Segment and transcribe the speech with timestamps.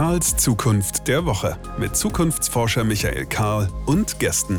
[0.00, 4.58] Karls Zukunft der Woche mit Zukunftsforscher Michael Karl und Gästen.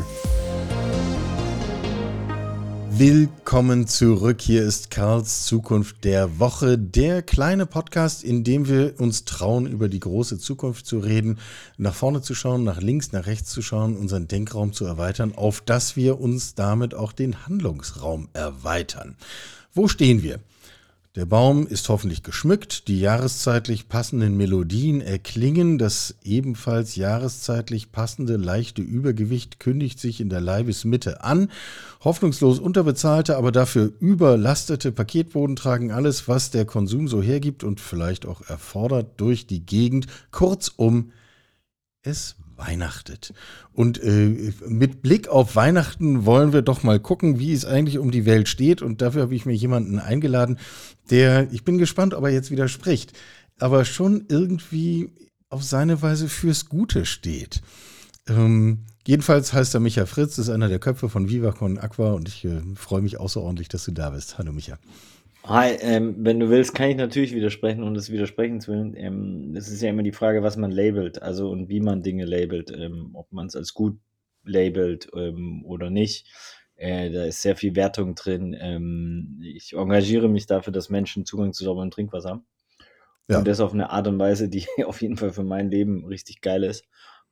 [2.90, 4.40] Willkommen zurück.
[4.40, 9.88] Hier ist Karls Zukunft der Woche, der kleine Podcast, in dem wir uns trauen, über
[9.88, 11.40] die große Zukunft zu reden,
[11.76, 15.60] nach vorne zu schauen, nach links, nach rechts zu schauen, unseren Denkraum zu erweitern, auf
[15.60, 19.16] dass wir uns damit auch den Handlungsraum erweitern.
[19.74, 20.38] Wo stehen wir?
[21.14, 28.80] Der Baum ist hoffentlich geschmückt, die jahreszeitlich passenden Melodien erklingen, das ebenfalls jahreszeitlich passende leichte
[28.80, 31.50] Übergewicht kündigt sich in der Leibesmitte an.
[32.02, 38.24] Hoffnungslos unterbezahlte, aber dafür überlastete Paketboden tragen alles, was der Konsum so hergibt und vielleicht
[38.24, 40.06] auch erfordert, durch die Gegend.
[40.30, 41.12] Kurzum,
[42.00, 43.32] es weihnachtet.
[43.72, 48.10] Und äh, mit Blick auf Weihnachten wollen wir doch mal gucken, wie es eigentlich um
[48.10, 48.82] die Welt steht.
[48.82, 50.58] Und dafür habe ich mir jemanden eingeladen,
[51.10, 53.12] der, ich bin gespannt, ob er jetzt widerspricht,
[53.58, 55.10] aber schon irgendwie
[55.48, 57.62] auf seine Weise fürs Gute steht.
[58.28, 62.28] Ähm, jedenfalls heißt er Micha Fritz, ist einer der Köpfe von Viva Con Aqua und
[62.28, 64.38] ich äh, freue mich außerordentlich, dass du da bist.
[64.38, 64.78] Hallo Micha.
[65.44, 68.94] Hi, ähm, wenn du willst, kann ich natürlich widersprechen das widersprechen zu willen.
[68.96, 72.24] Ähm, es ist ja immer die Frage, was man labelt, also und wie man Dinge
[72.24, 73.98] labelt, ähm, ob man es als gut
[74.44, 76.28] labelt ähm, oder nicht.
[76.76, 78.56] Äh, da ist sehr viel Wertung drin.
[78.58, 82.46] Ähm, ich engagiere mich dafür, dass Menschen Zugang zu sauberem Trinkwasser haben.
[83.28, 83.38] Ja.
[83.38, 86.40] Und das auf eine Art und Weise, die auf jeden Fall für mein Leben richtig
[86.40, 86.84] geil ist,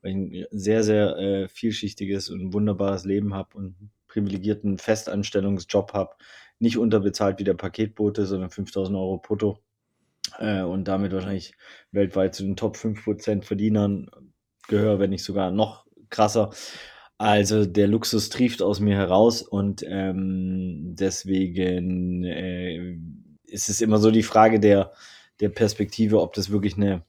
[0.03, 5.93] weil ich ein sehr, sehr äh, vielschichtiges und wunderbares Leben habe und einen privilegierten Festanstellungsjob
[5.93, 6.17] habe,
[6.61, 9.59] nicht unterbezahlt wie der Paketbote, sondern 5000 Euro brutto
[10.39, 11.55] äh, und damit wahrscheinlich
[11.91, 14.11] weltweit zu den Top 5% Verdienern
[14.69, 16.51] gehöre, wenn nicht sogar noch krasser.
[17.19, 22.97] Also der Luxus trieft aus mir heraus und ähm, deswegen äh,
[23.45, 24.93] ist es immer so die Frage der,
[25.41, 27.03] der Perspektive, ob das wirklich eine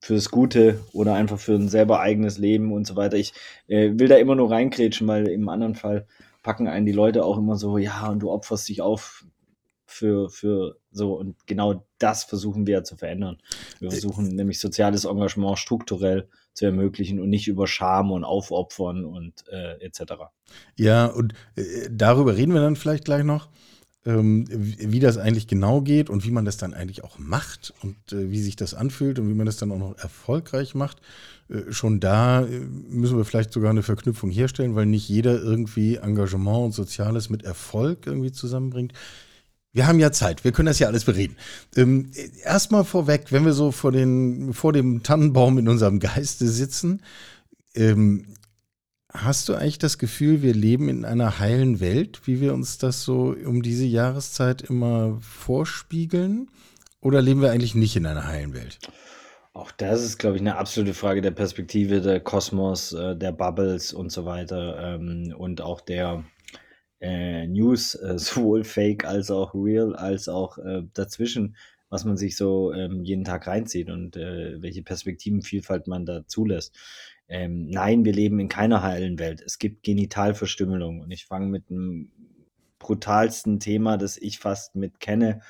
[0.00, 3.18] fürs Gute oder einfach für ein selber eigenes Leben und so weiter.
[3.18, 3.34] Ich
[3.68, 6.06] äh, will da immer nur reinkrätschen, weil im anderen Fall
[6.42, 9.24] packen einen die Leute auch immer so, ja, und du opferst dich auf
[9.86, 13.38] für, für so, und genau das versuchen wir zu verändern.
[13.80, 19.04] Wir äh, versuchen nämlich soziales Engagement strukturell zu ermöglichen und nicht über Scham und Aufopfern
[19.04, 20.12] und äh, etc.
[20.76, 23.48] Ja, und äh, darüber reden wir dann vielleicht gleich noch
[24.06, 27.96] ähm, wie das eigentlich genau geht und wie man das dann eigentlich auch macht und
[28.12, 31.00] äh, wie sich das anfühlt und wie man das dann auch noch erfolgreich macht.
[31.50, 35.96] Äh, schon da äh, müssen wir vielleicht sogar eine Verknüpfung herstellen, weil nicht jeder irgendwie
[35.96, 38.94] Engagement und Soziales mit Erfolg irgendwie zusammenbringt.
[39.72, 41.36] Wir haben ja Zeit, wir können das ja alles bereden.
[41.76, 42.10] Ähm,
[42.42, 47.02] Erstmal vorweg, wenn wir so vor, den, vor dem Tannenbaum in unserem Geiste sitzen,
[47.74, 48.24] ähm,
[49.12, 53.02] Hast du eigentlich das Gefühl, wir leben in einer heilen Welt, wie wir uns das
[53.02, 56.48] so um diese Jahreszeit immer vorspiegeln?
[57.00, 58.78] Oder leben wir eigentlich nicht in einer heilen Welt?
[59.52, 63.92] Auch das ist, glaube ich, eine absolute Frage der Perspektive, der Kosmos, äh, der Bubbles
[63.92, 66.24] und so weiter ähm, und auch der
[67.00, 70.56] äh, News, äh, sowohl fake als auch real, als auch
[70.94, 71.56] dazwischen,
[71.88, 76.76] was man sich so ähm, jeden Tag reinzieht und welche Perspektivenvielfalt man da zulässt.
[77.30, 79.40] Ähm, nein, wir leben in keiner heilen Welt.
[79.40, 81.00] Es gibt Genitalverstümmelung.
[81.00, 82.10] Und ich fange mit dem
[82.80, 85.40] brutalsten Thema, das ich fast mit kenne,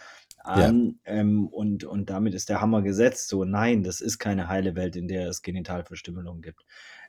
[0.45, 0.99] an.
[1.07, 1.13] Ja.
[1.15, 3.29] Ähm, und, und damit ist der Hammer gesetzt.
[3.29, 6.67] So, nein, das ist keine heile Welt, in der es Genitalverstümmelung gibt.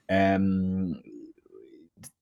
[0.08, 1.02] Ähm,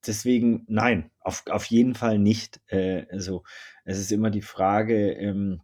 [0.05, 2.61] deswegen, nein, auf, auf jeden Fall nicht.
[2.67, 3.43] Äh, also,
[3.85, 5.61] es ist immer die Frage, ähm,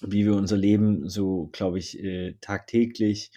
[0.00, 3.30] wie wir unser Leben so, glaube ich, äh, tagtäglich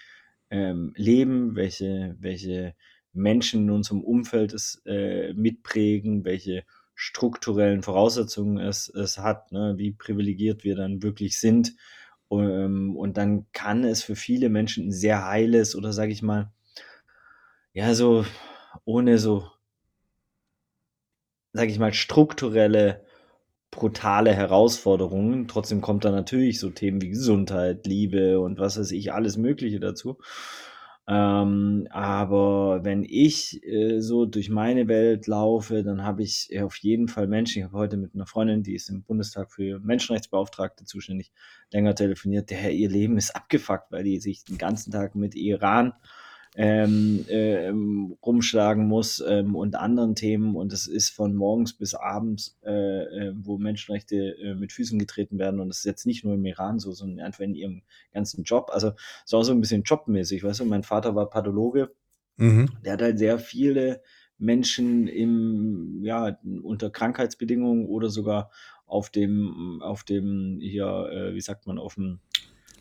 [0.50, 2.75] ähm, leben, welche, welche
[3.13, 6.63] Menschen in unserem Umfeld es äh, mitprägen, welche
[6.96, 11.75] strukturellen Voraussetzungen es, es hat, ne, wie privilegiert wir dann wirklich sind.
[12.31, 16.52] Ähm, und dann kann es für viele Menschen ein sehr heiles oder sage ich mal,
[17.74, 18.25] ja, so
[18.85, 19.47] ohne so,
[21.53, 23.05] sage ich mal, strukturelle
[23.78, 25.47] brutale Herausforderungen.
[25.47, 29.79] Trotzdem kommt da natürlich so Themen wie Gesundheit, Liebe und was weiß ich, alles Mögliche
[29.79, 30.18] dazu.
[31.08, 37.08] Ähm, aber wenn ich äh, so durch meine Welt laufe, dann habe ich auf jeden
[37.08, 37.59] Fall Menschen.
[37.59, 41.32] Ich habe heute mit einer Freundin, die ist im Bundestag für Menschenrechtsbeauftragte zuständig,
[41.72, 42.50] länger telefoniert.
[42.50, 45.94] Der ihr Leben ist abgefuckt, weil die sich den ganzen Tag mit Iran
[46.59, 47.69] ähm, äh,
[48.25, 50.55] rumschlagen muss ähm, und anderen Themen.
[50.55, 52.71] Und es ist von morgens bis abends, äh,
[53.03, 55.59] äh, wo Menschenrechte äh, mit Füßen getreten werden.
[55.59, 58.71] Und es ist jetzt nicht nur im Iran so, sondern einfach in ihrem ganzen Job.
[58.73, 60.43] Also es ist auch so ein bisschen jobmäßig.
[60.43, 61.91] Weißt du, mein Vater war Pathologe.
[62.37, 62.69] Mhm.
[62.83, 64.01] Der hat halt sehr viele
[64.39, 68.49] Menschen im, ja, unter Krankheitsbedingungen oder sogar
[68.87, 72.19] auf dem, auf dem, hier, äh, wie sagt man, auf dem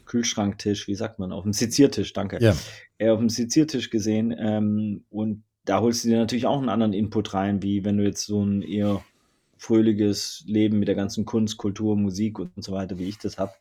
[0.06, 2.38] Kühlschranktisch, wie sagt man, auf dem Seziertisch, danke.
[2.40, 2.54] Ja.
[2.98, 4.34] Äh, auf dem Seziertisch gesehen.
[4.38, 8.04] Ähm, und da holst du dir natürlich auch einen anderen Input rein, wie wenn du
[8.04, 9.04] jetzt so ein eher
[9.58, 13.52] fröhliches Leben mit der ganzen Kunst, Kultur, Musik und so weiter, wie ich das habe.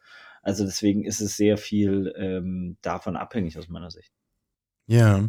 [0.41, 4.11] Also deswegen ist es sehr viel ähm, davon abhängig aus meiner Sicht.
[4.87, 5.27] Ja.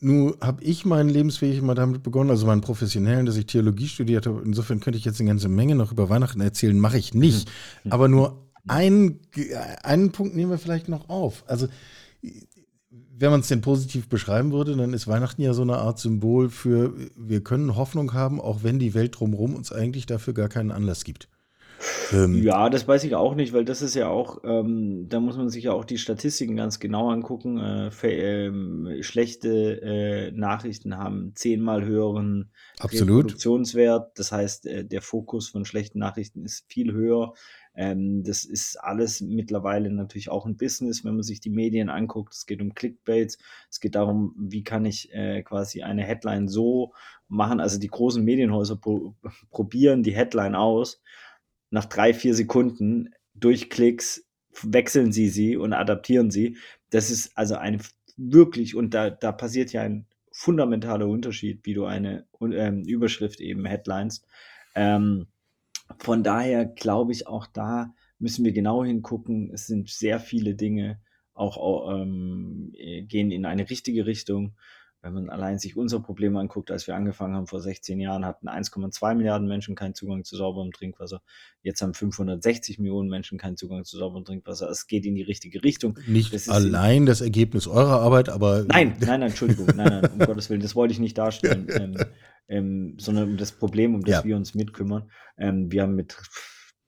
[0.00, 4.26] Nun habe ich meinen Lebensweg mal damit begonnen, also meinen professionellen, dass ich Theologie studiert
[4.26, 4.42] habe.
[4.44, 7.50] Insofern könnte ich jetzt eine ganze Menge noch über Weihnachten erzählen, mache ich nicht.
[7.82, 7.92] Mhm.
[7.92, 9.20] Aber nur einen,
[9.82, 11.44] einen Punkt nehmen wir vielleicht noch auf.
[11.46, 11.68] Also
[13.20, 16.50] wenn man es denn positiv beschreiben würde, dann ist Weihnachten ja so eine Art Symbol
[16.50, 20.70] für, wir können Hoffnung haben, auch wenn die Welt drumherum uns eigentlich dafür gar keinen
[20.70, 21.28] Anlass gibt.
[22.12, 25.36] Ähm, ja, das weiß ich auch nicht, weil das ist ja auch, ähm, da muss
[25.36, 27.58] man sich ja auch die Statistiken ganz genau angucken.
[27.58, 32.50] Äh, für, ähm, schlechte äh, Nachrichten haben zehnmal höheren
[32.80, 33.24] Absolut.
[33.24, 34.18] Reproduktionswert.
[34.18, 37.34] Das heißt, äh, der Fokus von schlechten Nachrichten ist viel höher.
[37.78, 42.34] Ähm, das ist alles mittlerweile natürlich auch ein Business, wenn man sich die Medien anguckt.
[42.34, 43.38] Es geht um Clickbaits.
[43.70, 46.92] Es geht darum, wie kann ich äh, quasi eine Headline so
[47.28, 47.60] machen.
[47.60, 49.14] Also die großen Medienhäuser pro
[49.50, 51.00] probieren die Headline aus
[51.70, 54.26] nach drei, vier Sekunden durch Klicks
[54.62, 56.56] wechseln sie sie und adaptieren sie.
[56.90, 57.78] Das ist also eine
[58.16, 63.66] wirklich, und da, da passiert ja ein fundamentaler Unterschied, wie du eine ähm, Überschrift eben
[63.66, 64.26] Headlines.
[64.74, 65.28] Ähm,
[65.98, 69.50] von daher glaube ich, auch da müssen wir genau hingucken.
[69.52, 71.00] Es sind sehr viele Dinge,
[71.34, 72.72] auch ähm,
[73.06, 74.54] gehen in eine richtige Richtung
[75.00, 78.48] wenn man allein sich unser Problem anguckt, als wir angefangen haben vor 16 Jahren, hatten
[78.48, 81.22] 1,2 Milliarden Menschen keinen Zugang zu sauberem Trinkwasser.
[81.62, 84.68] Jetzt haben 560 Millionen Menschen keinen Zugang zu sauberem Trinkwasser.
[84.68, 85.98] Es geht in die richtige Richtung.
[86.08, 88.64] Nicht das allein das Ergebnis eurer Arbeit, aber.
[88.64, 91.96] Nein, nein, nein, Entschuldigung, nein, nein, um Gottes Willen, das wollte ich nicht darstellen, ähm,
[92.48, 94.24] ähm, sondern um das Problem, um das ja.
[94.24, 95.10] wir uns mitkümmern.
[95.36, 96.16] Ähm, wir haben mit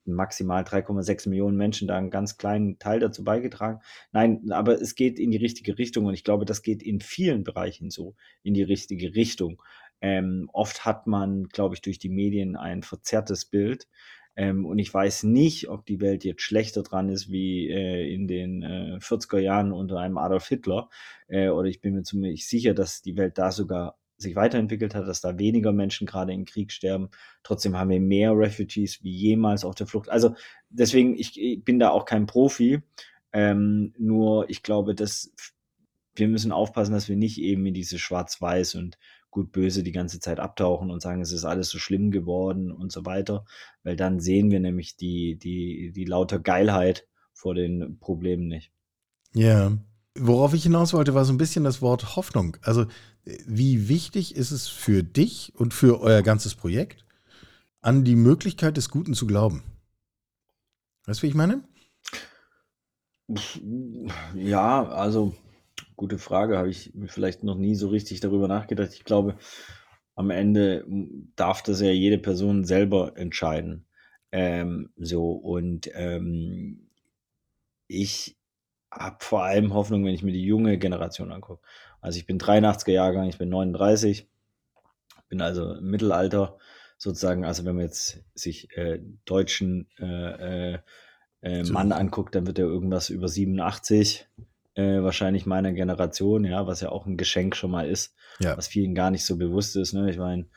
[0.05, 3.79] maximal 3,6 Millionen Menschen da einen ganz kleinen Teil dazu beigetragen.
[4.11, 7.43] Nein, aber es geht in die richtige Richtung und ich glaube, das geht in vielen
[7.43, 9.61] Bereichen so in die richtige Richtung.
[10.01, 13.87] Ähm, oft hat man, glaube ich, durch die Medien ein verzerrtes Bild.
[14.35, 18.27] Ähm, und ich weiß nicht, ob die Welt jetzt schlechter dran ist wie äh, in
[18.27, 20.89] den äh, 40er Jahren unter einem Adolf Hitler.
[21.27, 25.07] Äh, oder ich bin mir ziemlich sicher, dass die Welt da sogar sich weiterentwickelt hat,
[25.07, 27.09] dass da weniger Menschen gerade im Krieg sterben.
[27.43, 30.09] Trotzdem haben wir mehr Refugees wie jemals auf der Flucht.
[30.09, 30.35] Also
[30.69, 32.81] deswegen, ich, ich bin da auch kein Profi.
[33.33, 35.33] Ähm, nur ich glaube, dass
[36.15, 38.97] wir müssen aufpassen, dass wir nicht eben in diese Schwarz-Weiß und
[39.29, 43.05] gut-böse die ganze Zeit abtauchen und sagen, es ist alles so schlimm geworden und so
[43.05, 43.45] weiter.
[43.83, 48.71] Weil dann sehen wir nämlich die, die, die lauter Geilheit vor den Problemen nicht.
[49.33, 49.71] Ja.
[50.19, 52.57] Worauf ich hinaus wollte, war so ein bisschen das Wort Hoffnung.
[52.61, 52.85] Also
[53.25, 57.05] wie wichtig ist es für dich und für euer ganzes Projekt,
[57.81, 59.63] an die Möglichkeit des Guten zu glauben?
[61.05, 61.63] Weißt du, wie ich meine?
[64.35, 65.35] Ja, also
[65.95, 68.93] gute Frage, habe ich vielleicht noch nie so richtig darüber nachgedacht.
[68.93, 69.37] Ich glaube,
[70.15, 70.85] am Ende
[71.35, 73.85] darf das ja jede Person selber entscheiden.
[74.31, 76.89] Ähm, so und ähm,
[77.87, 78.37] ich
[78.91, 81.61] habe vor allem Hoffnung, wenn ich mir die junge Generation angucke.
[82.01, 84.27] Also ich bin 83er Jahrgang, ich bin 39,
[85.29, 86.57] bin also im Mittelalter
[86.97, 87.45] sozusagen.
[87.45, 90.79] Also wenn man jetzt sich äh, deutschen äh, äh,
[91.41, 94.27] äh Mann anguckt, dann wird er irgendwas über 87,
[94.75, 98.57] äh, wahrscheinlich meiner Generation, ja, was ja auch ein Geschenk schon mal ist, ja.
[98.57, 99.93] was vielen gar nicht so bewusst ist.
[99.93, 100.09] Ne?
[100.09, 100.49] Ich war in,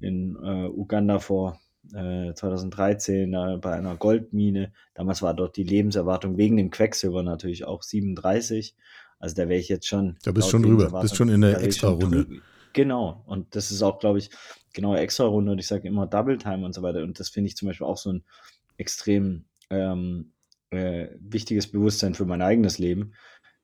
[0.00, 1.58] in äh, Uganda vor
[1.92, 4.72] 2013 äh, bei einer Goldmine.
[4.94, 8.76] Damals war dort die Lebenserwartung wegen dem Quecksilber natürlich auch 37.
[9.20, 10.16] Also da wäre ich jetzt schon.
[10.24, 12.26] Da bist schon drüber, bist schon in der Extra-Runde.
[12.72, 13.22] Genau.
[13.26, 14.30] Und das ist auch, glaube ich,
[14.72, 15.52] genau Extra-Runde.
[15.52, 17.02] Und ich sage immer Double Time und so weiter.
[17.02, 18.24] Und das finde ich zum Beispiel auch so ein
[18.78, 20.32] extrem ähm,
[20.70, 23.12] äh, wichtiges Bewusstsein für mein eigenes Leben,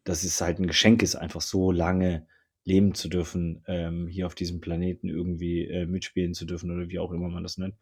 [0.05, 2.27] dass es halt ein Geschenk ist, einfach so lange
[2.65, 6.99] leben zu dürfen, ähm, hier auf diesem Planeten irgendwie äh, mitspielen zu dürfen oder wie
[6.99, 7.77] auch immer man das nennt.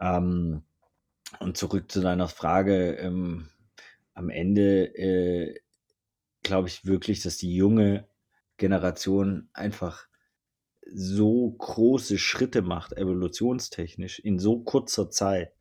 [0.00, 0.62] Ähm,
[1.38, 3.48] und zurück zu deiner Frage, ähm,
[4.14, 5.60] am Ende äh,
[6.42, 8.08] glaube ich wirklich, dass die junge
[8.56, 10.06] Generation einfach
[10.92, 15.52] so große Schritte macht, evolutionstechnisch, in so kurzer Zeit,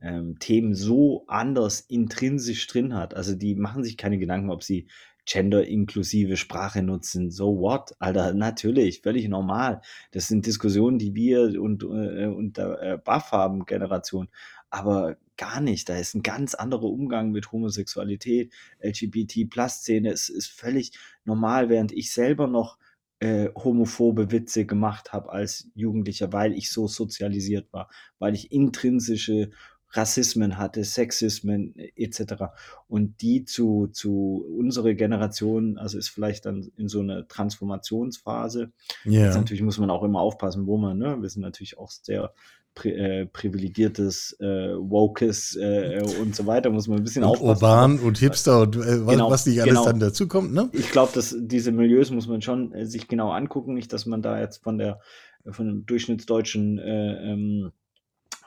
[0.00, 3.14] ähm, Themen so anders intrinsisch drin hat.
[3.14, 4.88] Also die machen sich keine Gedanken, ob sie
[5.26, 7.30] gender-inklusive Sprache nutzen.
[7.30, 7.94] So what?
[7.98, 9.82] Alter, natürlich, völlig normal.
[10.12, 14.28] Das sind Diskussionen, die wir und, äh, und äh, Buff haben, Generation.
[14.70, 15.88] Aber gar nicht.
[15.88, 20.10] Da ist ein ganz anderer Umgang mit Homosexualität, LGBT-Plus-Szene.
[20.10, 20.92] Es ist völlig
[21.24, 22.78] normal, während ich selber noch
[23.20, 29.50] äh, homophobe Witze gemacht habe als Jugendlicher, weil ich so sozialisiert war, weil ich intrinsische
[29.96, 32.44] Rassismen hatte, Sexismen etc.
[32.88, 38.72] Und die zu, zu unsere Generation, also ist vielleicht dann in so einer Transformationsphase.
[39.04, 39.26] Ja.
[39.26, 41.16] Jetzt natürlich muss man auch immer aufpassen, wo man, ne?
[41.20, 42.32] Wir sind natürlich auch sehr
[42.74, 47.64] pri äh, privilegiertes, äh, wokes äh, und so weiter, muss man ein bisschen und aufpassen.
[47.64, 49.86] Urban und Hipster und äh, was, Genau, was nicht alles genau.
[49.86, 50.68] dann dazu kommt, ne?
[50.72, 54.22] Ich glaube, dass diese Milieus muss man schon äh, sich genau angucken, nicht, dass man
[54.22, 55.00] da jetzt von der
[55.48, 57.72] von dem durchschnittsdeutschen äh, ähm,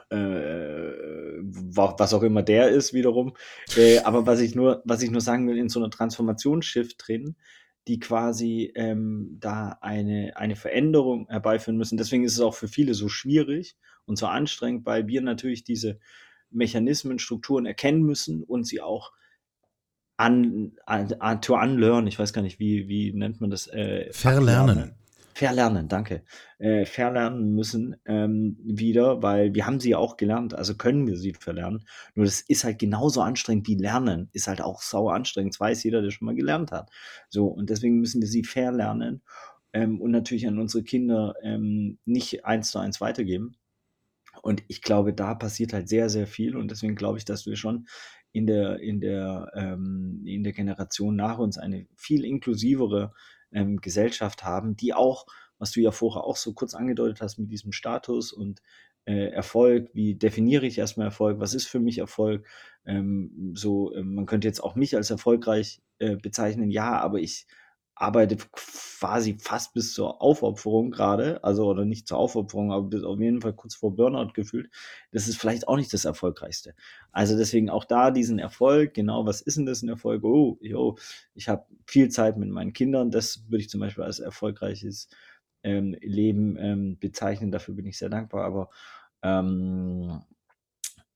[0.10, 3.36] äh, wa- was auch immer der ist wiederum.
[3.78, 7.36] Äh, aber was ich nur, was ich nur sagen will, in so einer Transformationsschiff drin,
[7.88, 11.98] die quasi ähm, da eine, eine Veränderung herbeiführen müssen.
[11.98, 13.76] Deswegen ist es auch für viele so schwierig
[14.06, 16.00] und so anstrengend, weil wir natürlich diese
[16.52, 19.12] Mechanismen, Strukturen erkennen müssen und sie auch
[20.18, 23.68] an, an, an to unlearn, ich weiß gar nicht, wie, wie nennt man das?
[23.68, 24.96] Äh, Verlernen.
[25.34, 26.24] Verlernen, danke.
[26.58, 31.18] Äh, verlernen müssen ähm, wieder, weil wir haben sie ja auch gelernt, also können wir
[31.18, 31.86] sie verlernen.
[32.16, 35.54] Nur das ist halt genauso anstrengend wie Lernen, ist halt auch sauer anstrengend.
[35.54, 36.90] Das weiß jeder, der schon mal gelernt hat.
[37.30, 39.22] So, und deswegen müssen wir sie verlernen
[39.74, 43.56] ähm, und natürlich an unsere Kinder ähm, nicht eins zu eins weitergeben.
[44.42, 46.56] Und ich glaube, da passiert halt sehr, sehr viel.
[46.56, 47.88] Und deswegen glaube ich, dass wir schon
[48.32, 53.14] in der, in der, ähm, in der Generation nach uns eine viel inklusivere
[53.52, 55.26] ähm, Gesellschaft haben, die auch,
[55.58, 58.62] was du ja vorher auch so kurz angedeutet hast mit diesem Status und
[59.06, 62.46] äh, Erfolg, wie definiere ich erstmal Erfolg, was ist für mich Erfolg?
[62.86, 67.48] Ähm, so, ähm, man könnte jetzt auch mich als erfolgreich äh, bezeichnen, ja, aber ich
[68.00, 73.20] arbeite quasi fast bis zur Aufopferung gerade, also oder nicht zur Aufopferung, aber bis auf
[73.20, 74.72] jeden Fall kurz vor Burnout gefühlt.
[75.12, 76.76] Das ist vielleicht auch nicht das Erfolgreichste.
[77.12, 80.24] Also deswegen auch da diesen Erfolg, genau, was ist denn das ein Erfolg?
[80.24, 80.98] Oh, yo,
[81.36, 85.10] ich habe viel Zeit mit meinen Kindern, das würde ich zum Beispiel als erfolgreiches
[85.64, 88.70] ähm, Leben ähm, bezeichnen, dafür bin ich sehr dankbar, aber
[89.24, 90.22] ähm,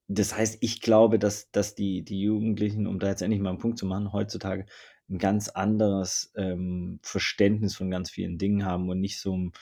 [0.10, 3.60] das heißt, ich glaube, dass, dass die, die Jugendlichen, um da jetzt endlich mal einen
[3.60, 4.66] Punkt zu machen, heutzutage
[5.14, 9.54] ein ganz anderes ähm, Verständnis von ganz vielen Dingen haben und nicht so ein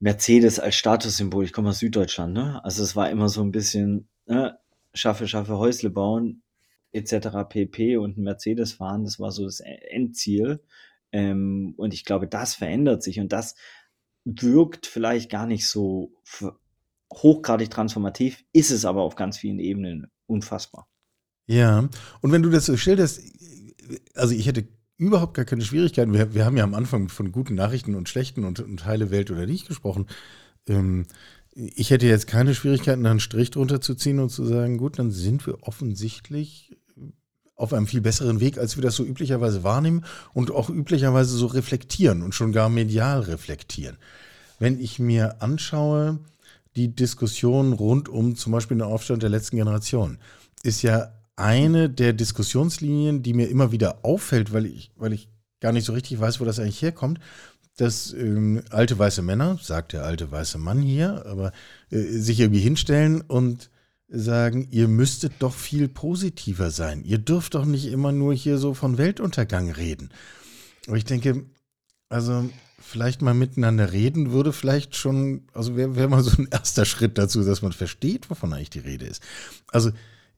[0.00, 1.44] Mercedes als Statussymbol.
[1.44, 2.64] Ich komme aus Süddeutschland, ne?
[2.64, 4.58] Also es war immer so ein bisschen, ne?
[4.94, 6.42] schaffe, schaffe, Häusle bauen,
[6.92, 7.28] etc.
[7.48, 7.96] pp.
[7.98, 10.60] Und ein Mercedes fahren, das war so das Endziel.
[11.12, 13.54] Ähm, und ich glaube, das verändert sich und das
[14.24, 16.12] wirkt vielleicht gar nicht so
[17.12, 20.88] hochgradig transformativ, ist es aber auf ganz vielen Ebenen unfassbar.
[21.46, 21.88] Ja,
[22.20, 23.20] und wenn du das so schilderst,
[24.14, 26.12] also ich hätte überhaupt gar keine Schwierigkeiten.
[26.12, 29.30] Wir, wir haben ja am Anfang von guten Nachrichten und schlechten und, und heile Welt
[29.30, 30.06] oder nicht gesprochen.
[30.68, 31.06] Ähm,
[31.54, 34.98] ich hätte jetzt keine Schwierigkeiten, da einen Strich drunter zu ziehen und zu sagen, gut,
[34.98, 36.76] dann sind wir offensichtlich
[37.56, 41.46] auf einem viel besseren Weg, als wir das so üblicherweise wahrnehmen und auch üblicherweise so
[41.46, 43.98] reflektieren und schon gar medial reflektieren.
[44.58, 46.18] Wenn ich mir anschaue,
[46.74, 50.18] die Diskussion rund um zum Beispiel den Aufstand der letzten Generation,
[50.62, 55.28] ist ja eine der Diskussionslinien, die mir immer wieder auffällt, weil ich, weil ich
[55.60, 57.20] gar nicht so richtig weiß, wo das eigentlich herkommt,
[57.76, 61.52] dass ähm, alte weiße Männer, sagt der alte weiße Mann hier, aber
[61.90, 63.70] äh, sich irgendwie hinstellen und
[64.08, 67.02] sagen, ihr müsstet doch viel positiver sein.
[67.02, 70.10] Ihr dürft doch nicht immer nur hier so von Weltuntergang reden.
[70.86, 71.46] Aber ich denke,
[72.10, 76.84] also vielleicht mal miteinander reden würde vielleicht schon, also wäre wär mal so ein erster
[76.84, 79.22] Schritt dazu, dass man versteht, wovon eigentlich die Rede ist.
[79.68, 79.92] Also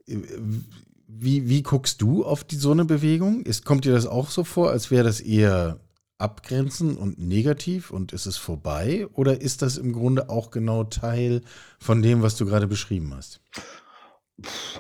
[0.06, 3.42] wie, wie guckst du auf die, so eine Bewegung?
[3.42, 5.80] Ist, kommt dir das auch so vor, als wäre das eher
[6.18, 9.06] abgrenzen und negativ und ist es vorbei?
[9.12, 11.42] Oder ist das im Grunde auch genau Teil
[11.78, 13.40] von dem, was du gerade beschrieben hast?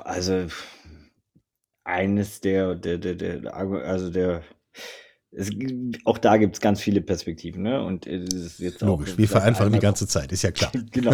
[0.04, 0.46] Also
[1.84, 4.42] eines der, der, der, der also der,
[5.36, 5.50] es,
[6.04, 7.84] auch da gibt es ganz viele Perspektiven, ne?
[7.84, 10.72] Und es ist jetzt Logisch, wir vereinfachen die ganze Zeit, ist ja klar.
[10.92, 11.12] genau.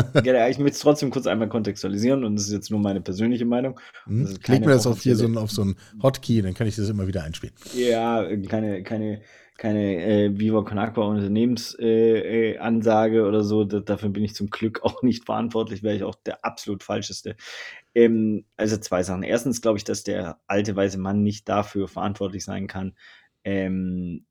[0.48, 3.78] Ich möchte es trotzdem kurz einmal kontextualisieren und das ist jetzt nur meine persönliche Meinung.
[4.04, 4.24] Hm?
[4.24, 6.66] Ist Leg mir das auf hier so offizielle- ein, auf so ein Hotkey, dann kann
[6.66, 7.54] ich das immer wieder einspielen.
[7.74, 9.22] Ja, keine, keine,
[9.56, 13.64] keine äh, Viva Con Unternehmensansage äh, äh, oder so.
[13.64, 17.36] Da, dafür bin ich zum Glück auch nicht verantwortlich, wäre ich auch der absolut falscheste.
[17.94, 19.22] Ähm, also zwei Sachen.
[19.22, 22.94] Erstens glaube ich, dass der alte weiße Mann nicht dafür verantwortlich sein kann,
[23.44, 24.26] ähm,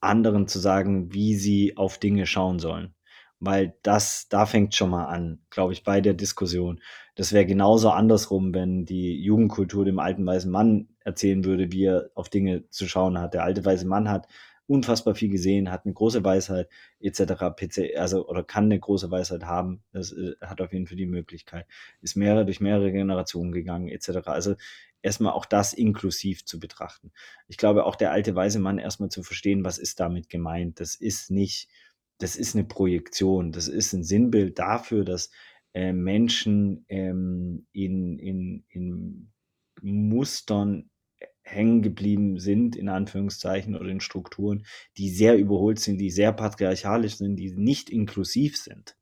[0.00, 2.94] anderen zu sagen, wie sie auf Dinge schauen sollen.
[3.40, 6.80] Weil das, da fängt schon mal an, glaube ich, bei der Diskussion.
[7.14, 12.10] Das wäre genauso andersrum, wenn die Jugendkultur dem alten weißen Mann erzählen würde, wie er
[12.14, 13.34] auf Dinge zu schauen hat.
[13.34, 14.26] Der alte weiße Mann hat
[14.68, 16.68] unfassbar viel gesehen, hat eine große Weisheit
[17.00, 17.22] etc.
[17.56, 19.82] PC, also oder kann eine große Weisheit haben.
[19.92, 21.66] Das äh, hat auf jeden Fall die Möglichkeit.
[22.02, 24.26] Ist mehrere durch mehrere Generationen gegangen etc.
[24.26, 24.54] Also
[25.02, 27.12] erstmal auch das inklusiv zu betrachten.
[27.48, 30.80] Ich glaube auch der alte weise Mann erstmal zu verstehen, was ist damit gemeint.
[30.80, 31.68] Das ist nicht,
[32.18, 35.30] das ist eine Projektion, das ist ein Sinnbild dafür, dass
[35.72, 39.30] äh, Menschen ähm, in, in, in
[39.80, 40.90] Mustern
[41.48, 44.64] hängen geblieben sind, in Anführungszeichen, oder in Strukturen,
[44.96, 48.96] die sehr überholt sind, die sehr patriarchalisch sind, die nicht inklusiv sind.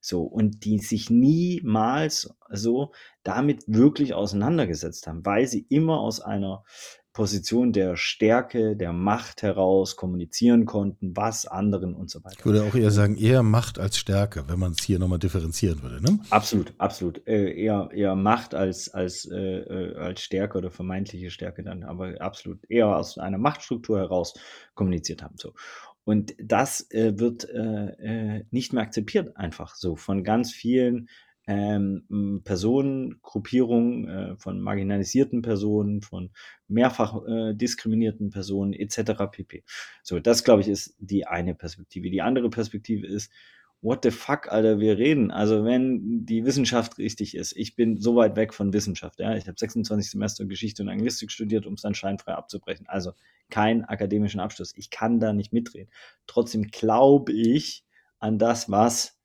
[0.00, 2.92] So, und die sich niemals so
[3.22, 6.64] damit wirklich auseinandergesetzt haben, weil sie immer aus einer
[7.12, 12.36] Position der Stärke, der Macht heraus kommunizieren konnten, was anderen und so weiter.
[12.38, 15.82] Ich würde auch eher sagen, eher Macht als Stärke, wenn man es hier nochmal differenzieren
[15.82, 16.02] würde.
[16.02, 16.18] Ne?
[16.30, 17.26] Absolut, absolut.
[17.26, 22.20] Äh, eher, eher Macht als, als, äh, äh, als Stärke oder vermeintliche Stärke dann, aber
[22.20, 24.34] absolut eher aus einer Machtstruktur heraus
[24.74, 25.36] kommuniziert haben.
[25.36, 25.52] So.
[26.04, 31.08] Und das äh, wird äh, äh, nicht mehr akzeptiert, einfach so von ganz vielen
[31.46, 36.30] ähm, Personen, Gruppierungen äh, von marginalisierten Personen, von
[36.68, 39.12] mehrfach äh, diskriminierten Personen etc.
[39.30, 39.64] pp.
[40.02, 42.10] So, das glaube ich ist die eine Perspektive.
[42.10, 43.32] Die andere Perspektive ist,
[43.82, 45.32] what the fuck, Alter, wir reden.
[45.32, 49.48] Also wenn die Wissenschaft richtig ist, ich bin so weit weg von Wissenschaft, ja, ich
[49.48, 52.86] habe 26 Semester Geschichte und Anglistik studiert, um es dann scheinfrei abzubrechen.
[52.88, 53.12] Also
[53.50, 54.72] keinen akademischen Abschluss.
[54.76, 55.90] Ich kann da nicht mitreden.
[56.28, 57.84] Trotzdem glaube ich
[58.20, 59.18] an das, was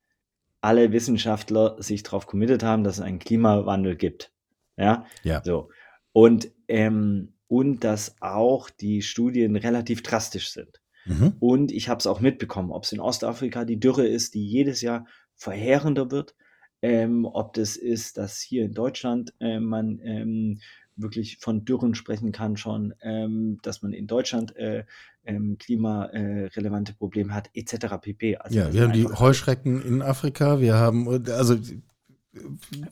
[0.60, 4.32] alle Wissenschaftler sich darauf committed haben, dass es einen Klimawandel gibt.
[4.76, 5.42] Ja, ja.
[5.44, 5.70] so.
[6.12, 10.80] Und, ähm, und dass auch die Studien relativ drastisch sind.
[11.06, 11.34] Mhm.
[11.40, 14.82] Und ich habe es auch mitbekommen, ob es in Ostafrika die Dürre ist, die jedes
[14.82, 16.34] Jahr verheerender wird,
[16.82, 20.60] ähm, ob das ist, dass hier in Deutschland äh, man ähm,
[20.98, 24.84] wirklich von Dürren sprechen kann schon, ähm, dass man in Deutschland äh,
[25.24, 27.96] ähm, klimarelevante Probleme hat, etc.
[28.00, 28.36] pp.
[28.36, 31.56] Also ja, wir haben die Heuschrecken in Afrika, wir haben, also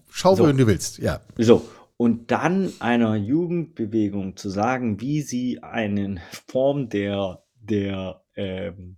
[0.09, 0.45] schau, so.
[0.45, 1.21] wohin du willst, ja.
[1.37, 8.97] So, und dann einer Jugendbewegung zu sagen, wie sie eine Form der, der ähm,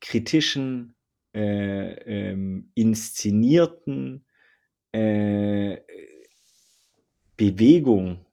[0.00, 0.94] kritischen,
[1.34, 1.94] äh,
[2.30, 4.24] ähm, inszenierten
[4.92, 5.78] äh,
[7.36, 8.24] Bewegung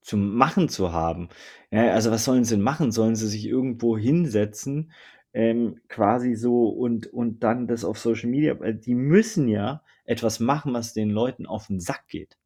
[0.00, 1.28] zum Machen zu haben.
[1.70, 2.92] Ja, also was sollen sie denn machen?
[2.92, 4.92] Sollen sie sich irgendwo hinsetzen,
[5.34, 8.54] ähm, quasi so und, und dann das auf Social Media?
[8.54, 12.38] Die müssen ja etwas machen, was den Leuten auf den Sack geht.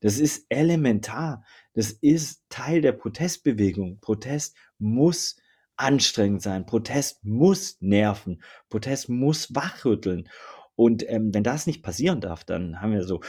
[0.00, 1.44] Das ist elementar.
[1.74, 3.98] Das ist Teil der Protestbewegung.
[4.00, 5.36] Protest muss
[5.76, 6.66] anstrengend sein.
[6.66, 8.42] Protest muss nerven.
[8.68, 10.28] Protest muss wachrütteln.
[10.76, 13.20] Und ähm, wenn das nicht passieren darf, dann haben wir so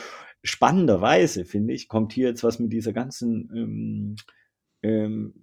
[0.44, 4.16] spannenderweise, finde ich, kommt hier jetzt was mit dieser ganzen ähm,
[4.82, 5.34] ähm,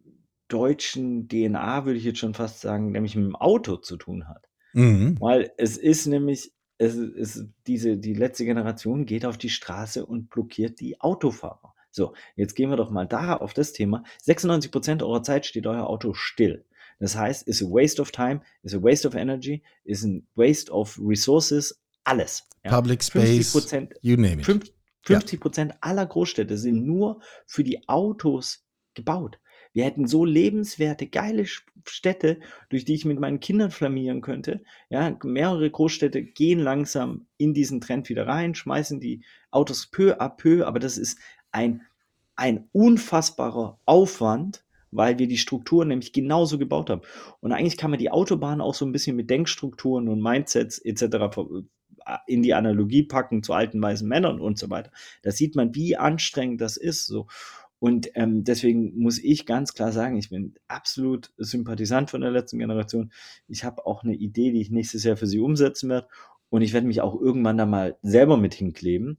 [0.49, 4.49] deutschen DNA, würde ich jetzt schon fast sagen, nämlich mit dem Auto zu tun hat.
[4.73, 5.17] Mhm.
[5.21, 10.31] Weil es ist nämlich, es ist diese, die letzte Generation geht auf die Straße und
[10.31, 11.75] blockiert die Autofahrer.
[11.91, 14.05] So, jetzt gehen wir doch mal da auf das Thema.
[14.23, 16.65] 96 Prozent eurer Zeit steht euer Auto still.
[16.99, 20.71] Das heißt, ist a waste of time, is a waste of energy, is a waste
[20.71, 22.47] of resources, alles.
[22.65, 22.71] Ja.
[22.71, 23.55] Public Space,
[24.03, 24.73] you name it.
[25.07, 25.79] 50 Prozent ja.
[25.81, 29.39] aller Großstädte sind nur für die Autos gebaut.
[29.73, 31.45] Wir hätten so lebenswerte, geile
[31.85, 32.41] Städte,
[32.71, 34.63] durch die ich mit meinen Kindern flamieren könnte.
[34.89, 40.29] Ja, mehrere Großstädte gehen langsam in diesen Trend wieder rein, schmeißen die Autos peu à
[40.29, 41.19] peu, aber das ist
[41.53, 41.83] ein,
[42.37, 47.03] ein unfassbarer Aufwand, weil wir die Strukturen nämlich genauso gebaut haben.
[47.41, 51.35] Und eigentlich kann man die Autobahn auch so ein bisschen mit Denkstrukturen und Mindsets etc
[52.27, 54.91] in die Analogie packen zu alten weißen Männern und so weiter.
[55.23, 57.07] Da sieht man, wie anstrengend das ist.
[57.07, 57.27] So.
[57.79, 62.59] Und ähm, deswegen muss ich ganz klar sagen, ich bin absolut Sympathisant von der letzten
[62.59, 63.13] Generation.
[63.49, 66.09] Ich habe auch eine Idee, die ich nächstes Jahr für sie umsetzen werde.
[66.49, 69.19] Und ich werde mich auch irgendwann da mal selber mit hinkleben.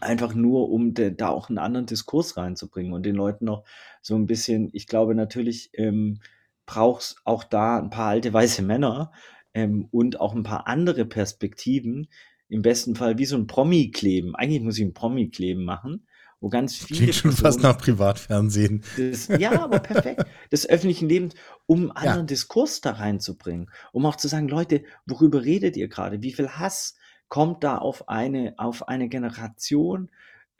[0.00, 3.64] Einfach nur, um de, da auch einen anderen Diskurs reinzubringen und den Leuten noch
[4.00, 6.20] so ein bisschen, ich glaube natürlich, ähm,
[6.66, 9.12] braucht es auch da ein paar alte weiße Männer,
[9.54, 12.08] ähm, und auch ein paar andere Perspektiven.
[12.48, 14.36] Im besten Fall wie so ein Promi-Kleben.
[14.36, 16.06] Eigentlich muss ich ein Promi-Kleben machen,
[16.40, 16.98] wo ganz viele.
[16.98, 18.82] Klingt schon Personen, fast nach Privatfernsehen.
[18.98, 20.24] Das, ja, aber perfekt.
[20.50, 21.34] Des öffentlichen Lebens,
[21.66, 22.24] um anderen ja.
[22.24, 23.70] Diskurs da reinzubringen.
[23.92, 26.22] Um auch zu sagen, Leute, worüber redet ihr gerade?
[26.22, 26.94] Wie viel Hass
[27.28, 30.10] kommt da auf eine, auf eine Generation?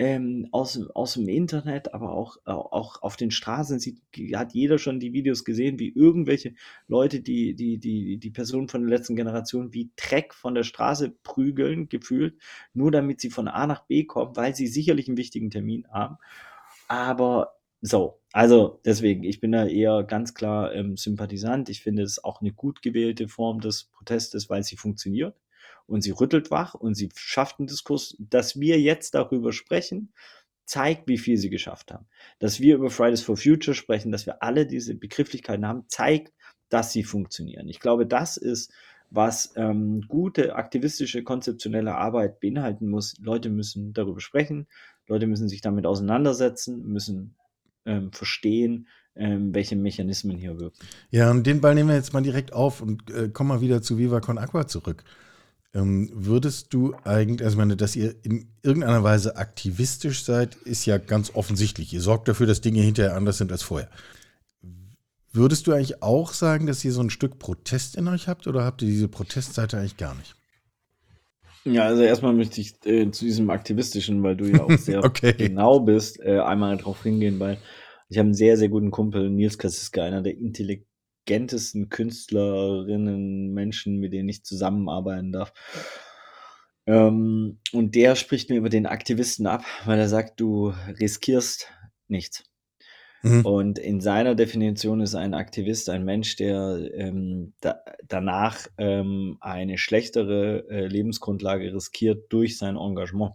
[0.02, 4.02] Ähm, aus, aus dem Internet, aber auch, auch auf den Straßen sieht,
[4.34, 6.54] hat jeder schon die Videos gesehen, wie irgendwelche
[6.88, 11.14] Leute, die, die, die, die Personen von der letzten Generation wie Dreck von der Straße
[11.22, 12.34] prügeln, gefühlt,
[12.74, 16.16] nur damit sie von A nach B kommen, weil sie sicherlich einen wichtigen Termin haben.
[16.88, 21.68] Aber so, also deswegen, ich bin da eher ganz klar ähm, Sympathisant.
[21.68, 25.36] Ich finde es auch eine gut gewählte Form des Protestes, weil sie funktioniert
[25.86, 28.16] und sie rüttelt wach und sie schafft einen Diskurs.
[28.18, 30.12] Dass wir jetzt darüber sprechen,
[30.64, 32.06] zeigt, wie viel sie geschafft haben.
[32.38, 36.32] Dass wir über Fridays for Future sprechen, dass wir alle diese Begrifflichkeiten haben, zeigt,
[36.68, 37.68] dass sie funktionieren.
[37.68, 38.72] Ich glaube, das ist
[39.10, 43.14] was ähm, gute aktivistische, konzeptionelle Arbeit beinhalten muss.
[43.20, 44.66] Leute müssen darüber sprechen,
[45.06, 47.34] Leute müssen sich damit auseinandersetzen, müssen
[47.84, 50.78] ähm, verstehen, ähm, welche Mechanismen hier wirken.
[51.10, 53.82] Ja, und den Ball nehmen wir jetzt mal direkt auf und äh, kommen mal wieder
[53.82, 55.04] zu Viva Con Aqua zurück.
[55.74, 60.84] Ähm, würdest du eigentlich, also ich meine, dass ihr in irgendeiner Weise aktivistisch seid, ist
[60.84, 61.92] ja ganz offensichtlich.
[61.94, 63.88] Ihr sorgt dafür, dass Dinge hinterher anders sind als vorher.
[65.32, 68.64] Würdest du eigentlich auch sagen, dass ihr so ein Stück Protest in euch habt oder
[68.64, 70.36] habt ihr diese Protestseite eigentlich gar nicht?
[71.64, 75.32] Ja, also erstmal möchte ich äh, zu diesem aktivistischen, weil du ja auch sehr okay.
[75.32, 77.58] genau bist, äh, einmal darauf hingehen, weil
[78.10, 80.36] ich habe einen sehr, sehr guten Kumpel, Nils Kassiska, einer der
[81.24, 85.52] intelligentesten Künstlerinnen, Menschen, mit denen ich zusammenarbeiten darf.
[86.86, 91.68] Ähm, und der spricht mir über den Aktivisten ab, weil er sagt, du riskierst
[92.08, 92.44] nichts.
[93.22, 93.46] Mhm.
[93.46, 97.76] Und in seiner Definition ist ein Aktivist ein Mensch, der ähm, da,
[98.08, 103.34] danach ähm, eine schlechtere äh, Lebensgrundlage riskiert durch sein Engagement.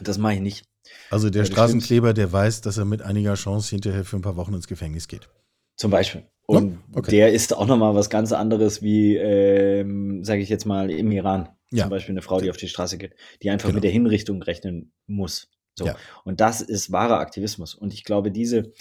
[0.00, 0.64] Das mache ich nicht.
[1.10, 4.54] Also der Straßenkleber, der weiß, dass er mit einiger Chance hinterher für ein paar Wochen
[4.54, 5.28] ins Gefängnis geht.
[5.76, 6.24] Zum Beispiel.
[6.50, 7.10] Und oh, okay.
[7.12, 11.50] der ist auch nochmal was ganz anderes wie, ähm, sage ich jetzt mal, im Iran.
[11.70, 11.84] Ja.
[11.84, 13.76] Zum Beispiel eine Frau, die auf die Straße geht, die einfach genau.
[13.76, 15.48] mit der Hinrichtung rechnen muss.
[15.78, 15.86] So.
[15.86, 15.96] Ja.
[16.24, 17.74] Und das ist wahrer Aktivismus.
[17.76, 18.72] Und ich glaube, diese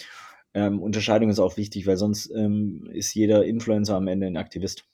[0.56, 4.86] ähm, Unterscheidung ist auch wichtig, weil sonst ähm, ist jeder Influencer am Ende ein Aktivist.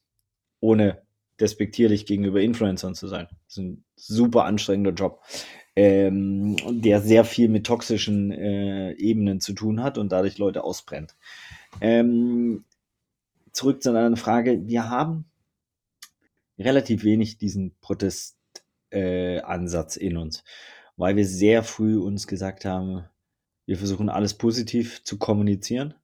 [0.60, 1.02] Ohne
[1.40, 3.28] despektierlich gegenüber Influencern zu sein.
[3.30, 5.22] Das ist ein super anstrengender Job,
[5.76, 11.16] ähm, der sehr viel mit toxischen äh, Ebenen zu tun hat und dadurch Leute ausbrennt.
[11.82, 12.64] Ähm,
[13.52, 14.68] zurück zu einer Frage.
[14.68, 15.26] Wir haben
[16.58, 20.44] relativ wenig diesen Protestansatz äh, in uns
[20.98, 23.06] weil wir sehr früh uns gesagt haben,
[23.66, 25.96] wir versuchen alles positiv zu kommunizieren.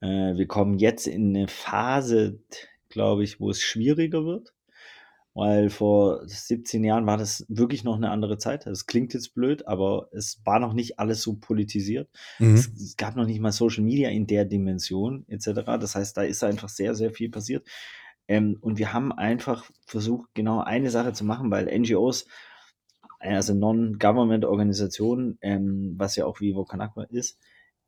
[0.00, 2.40] Äh, wir kommen jetzt in eine Phase,
[2.88, 4.54] glaube ich, wo es schwieriger wird,
[5.34, 8.66] weil vor 17 Jahren war das wirklich noch eine andere Zeit.
[8.66, 12.08] Das klingt jetzt blöd, aber es war noch nicht alles so politisiert.
[12.38, 12.54] Mhm.
[12.54, 15.62] Es, es, gab noch nicht mal Social Media in der Dimension etc.
[15.78, 17.66] Das heißt, da ist einfach sehr, sehr viel passiert.
[18.28, 22.26] Ähm, und wir haben einfach versucht, genau eine Sache zu machen, weil NGOs
[23.18, 27.38] also Non-Government-Organisationen, ähm, was ja auch Vivo Kanakwa ist,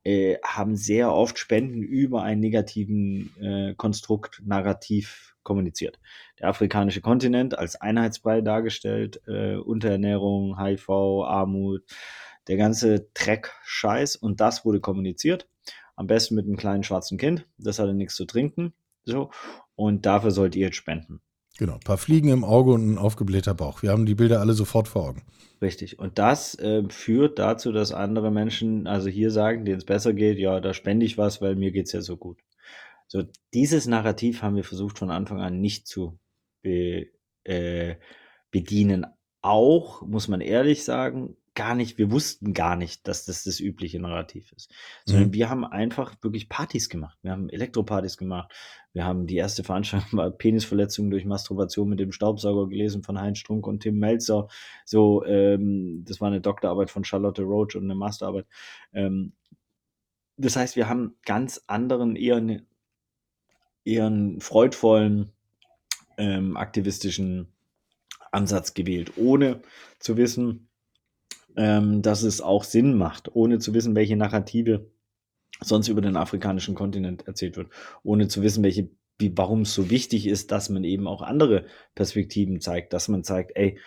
[0.08, 6.00] äh, haben sehr oft Spenden über einen negativen äh, Konstrukt narrativ kommuniziert.
[6.38, 11.84] Der afrikanische Kontinent als Einheitsbrei dargestellt, äh, Unterernährung, HIV, Armut,
[12.46, 15.46] der ganze Dreck-Scheiß und das wurde kommuniziert.
[15.94, 18.72] Am besten mit einem kleinen schwarzen Kind, das hatte nichts zu trinken.
[19.04, 19.30] So,
[19.74, 21.20] und dafür sollt ihr jetzt spenden.
[21.58, 23.82] Genau, ein paar Fliegen im Auge und ein aufgeblähter Bauch.
[23.82, 25.22] Wir haben die Bilder alle sofort vor Augen.
[25.60, 25.98] Richtig.
[25.98, 30.38] Und das äh, führt dazu, dass andere Menschen, also hier sagen, denen es besser geht,
[30.38, 32.38] ja, da spende ich was, weil mir geht es ja so gut.
[33.08, 36.16] So, dieses Narrativ haben wir versucht von Anfang an nicht zu
[36.62, 37.08] be,
[37.42, 37.96] äh,
[38.52, 39.06] bedienen.
[39.42, 43.98] Auch, muss man ehrlich sagen, gar nicht, wir wussten gar nicht, dass das das übliche
[43.98, 44.70] Narrativ ist.
[45.04, 45.34] Sondern mhm.
[45.34, 47.18] wir haben einfach wirklich Partys gemacht.
[47.22, 48.52] Wir haben Elektropartys gemacht.
[48.92, 53.38] Wir haben die erste Veranstaltung war Penisverletzung durch Masturbation mit dem Staubsauger gelesen von Heinz
[53.38, 54.46] Strunk und Tim Melzer.
[54.84, 58.46] So, ähm, das war eine Doktorarbeit von Charlotte Roach und eine Masterarbeit.
[58.92, 59.32] Ähm,
[60.36, 62.40] das heißt, wir haben ganz anderen, eher,
[63.84, 65.32] eher einen freudvollen,
[66.18, 67.48] ähm, aktivistischen
[68.30, 69.60] Ansatz gewählt, ohne
[69.98, 70.67] zu wissen,
[71.56, 74.90] ähm, dass es auch Sinn macht, ohne zu wissen, welche Narrative
[75.60, 77.68] sonst über den afrikanischen Kontinent erzählt wird,
[78.02, 81.66] ohne zu wissen, welche, wie, warum es so wichtig ist, dass man eben auch andere
[81.94, 83.78] Perspektiven zeigt, dass man zeigt, ey,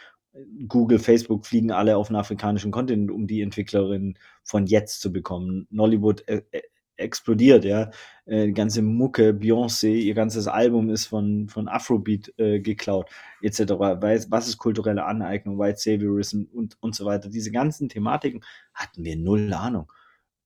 [0.68, 5.68] Google, Facebook fliegen alle auf den afrikanischen Kontinent, um die Entwicklerinnen von jetzt zu bekommen.
[5.70, 6.62] Nollywood äh, äh
[7.02, 7.92] explodiert, ja.
[8.26, 13.10] Äh, die ganze Mucke, Beyoncé, ihr ganzes Album ist von, von Afrobeat äh, geklaut,
[13.42, 13.60] etc.
[13.60, 17.30] Was ist kulturelle Aneignung, White Saviorism und, und so weiter.
[17.30, 18.42] Diese ganzen Thematiken
[18.74, 19.92] hatten wir null Ahnung.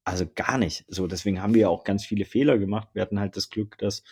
[0.03, 0.85] Also gar nicht.
[0.87, 2.89] So, deswegen haben wir auch ganz viele Fehler gemacht.
[2.93, 4.03] Wir hatten halt das Glück, dass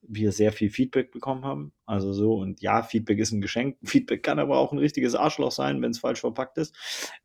[0.00, 1.72] wir sehr viel Feedback bekommen haben.
[1.86, 3.76] Also so, und ja, Feedback ist ein Geschenk.
[3.84, 6.74] Feedback kann aber auch ein richtiges Arschloch sein, wenn es falsch verpackt ist.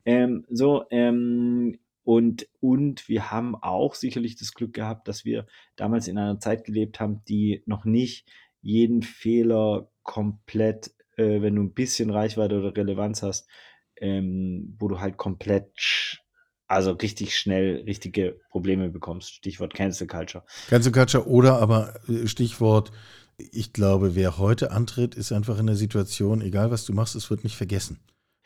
[0.04, 6.08] Ähm, so, ähm, und, und wir haben auch sicherlich das Glück gehabt, dass wir damals
[6.08, 8.28] in einer Zeit gelebt haben, die noch nicht
[8.62, 13.48] jeden Fehler komplett, äh, wenn du ein bisschen Reichweite oder Relevanz hast,
[13.96, 16.20] ähm, wo du halt komplett,
[16.66, 19.34] also richtig schnell richtige Probleme bekommst.
[19.34, 20.44] Stichwort Cancel Culture.
[20.68, 22.92] Cancel Culture oder aber äh, Stichwort,
[23.36, 27.30] ich glaube, wer heute antritt, ist einfach in der Situation, egal was du machst, es
[27.30, 28.00] wird nicht vergessen.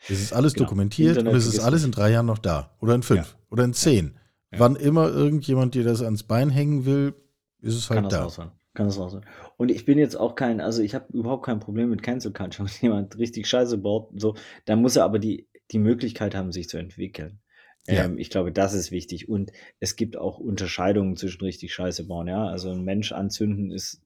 [0.09, 0.65] Es ist alles genau.
[0.65, 2.75] dokumentiert Internet und es ist alles in drei Jahren noch da.
[2.79, 3.31] Oder in fünf.
[3.31, 3.39] Ja.
[3.49, 4.17] Oder in zehn.
[4.51, 4.59] Ja.
[4.59, 7.13] Wann immer irgendjemand dir das ans Bein hängen will,
[7.61, 8.23] ist es halt Kann da.
[8.23, 9.25] Das Kann das auch sein.
[9.57, 12.67] Und ich bin jetzt auch kein, also ich habe überhaupt kein Problem mit Cancel Culture,
[12.81, 16.69] wenn jemand richtig Scheiße baut, so, dann muss er aber die, die Möglichkeit haben, sich
[16.69, 17.39] zu entwickeln.
[17.87, 18.05] Ja.
[18.05, 19.29] Ähm, ich glaube, das ist wichtig.
[19.29, 22.47] Und es gibt auch Unterscheidungen zwischen richtig Scheiße bauen, ja.
[22.47, 24.01] Also ein Mensch anzünden ist.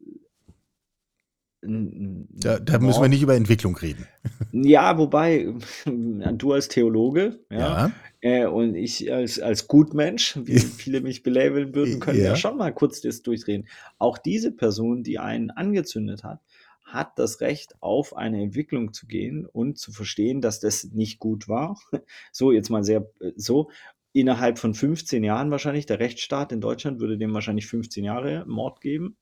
[1.61, 4.07] Da, da müssen wir nicht über Entwicklung reden.
[4.53, 5.53] Ja, wobei,
[5.85, 7.91] du als Theologe, ja,
[8.21, 12.29] äh, und ich als, als Gutmensch, wie viele mich belabeln würden, können Ja.
[12.29, 13.67] ja schon mal kurz das durchdrehen.
[13.97, 16.39] Auch diese Person, die einen angezündet hat,
[16.83, 21.47] hat das Recht, auf eine Entwicklung zu gehen und zu verstehen, dass das nicht gut
[21.47, 21.77] war.
[22.31, 23.69] So, jetzt mal sehr äh, so.
[24.11, 28.81] Innerhalb von 15 Jahren wahrscheinlich, der Rechtsstaat in Deutschland würde dem wahrscheinlich 15 Jahre Mord
[28.81, 29.17] geben.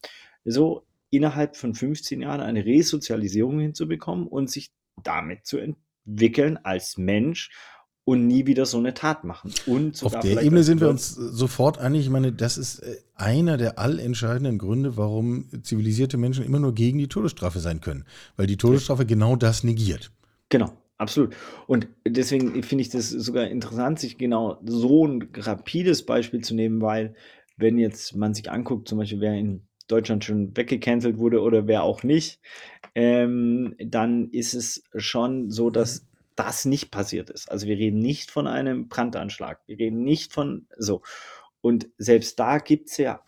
[0.46, 4.72] So, innerhalb von 15 Jahren eine Resozialisierung hinzubekommen und sich
[5.04, 7.50] damit zu entwickeln als Mensch
[8.08, 9.54] und nie wieder so eine Tat machen.
[9.66, 12.06] Und Auf der Ebene sind wir uns sofort einig.
[12.06, 17.00] Ich meine, das ist äh, einer der allentscheidenden Gründe, warum zivilisierte Menschen immer nur gegen
[17.00, 18.06] die Todesstrafe sein können.
[18.38, 20.10] Weil die Todesstrafe genau das negiert.
[20.48, 21.36] Genau, absolut.
[21.68, 26.80] Und deswegen finde ich das sogar interessant, sich genau so ein rapides Beispiel zu nehmen,
[26.80, 27.14] weil
[27.58, 31.84] wenn jetzt man sich anguckt, zum Beispiel wer in Deutschland schon weggecancelt wurde oder wer
[31.84, 32.40] auch nicht,
[32.96, 37.50] ähm, dann ist es schon so, dass das nicht passiert ist.
[37.52, 41.02] Also wir reden nicht von einem Brandanschlag, wir reden nicht von so.
[41.62, 43.22] Und selbst da gibt es ja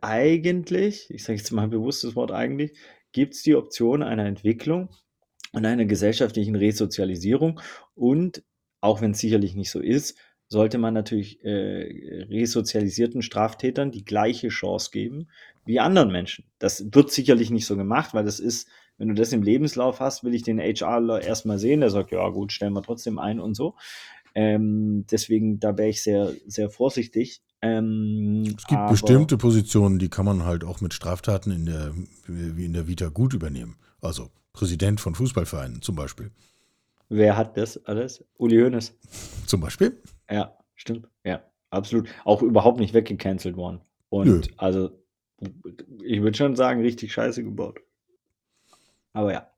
[0.00, 2.72] eigentlich, ich sage jetzt mal bewusst das Wort eigentlich,
[3.12, 4.88] gibt es die Option einer Entwicklung
[5.52, 7.60] und einer gesellschaftlichen Resozialisierung.
[7.94, 8.42] Und
[8.80, 10.18] auch wenn es sicherlich nicht so ist,
[10.48, 15.28] sollte man natürlich äh, resozialisierten Straftätern die gleiche Chance geben
[15.68, 16.44] wie anderen Menschen.
[16.58, 20.24] Das wird sicherlich nicht so gemacht, weil das ist, wenn du das im Lebenslauf hast,
[20.24, 23.54] will ich den HRler erstmal sehen, der sagt, ja gut, stellen wir trotzdem ein und
[23.54, 23.74] so.
[24.34, 27.42] Ähm, deswegen, da wäre ich sehr, sehr vorsichtig.
[27.60, 31.92] Ähm, Es gibt aber- bestimmte Positionen, die kann man halt auch mit Straftaten in der,
[32.26, 33.76] wie in der Vita gut übernehmen.
[34.00, 36.30] Also Präsident von Fußballvereinen zum Beispiel.
[37.08, 38.24] Wer hat das alles?
[38.36, 38.94] Uli Hoeneß.
[39.46, 39.96] Zum Beispiel.
[40.30, 41.08] Ja, stimmt.
[41.24, 42.06] Ja, absolut.
[42.24, 43.80] Auch überhaupt nicht weggecancelt worden.
[44.10, 44.40] Und Nö.
[44.58, 44.90] also,
[46.02, 47.80] ich würde schon sagen, richtig scheiße gebaut.
[49.12, 49.50] Aber ja,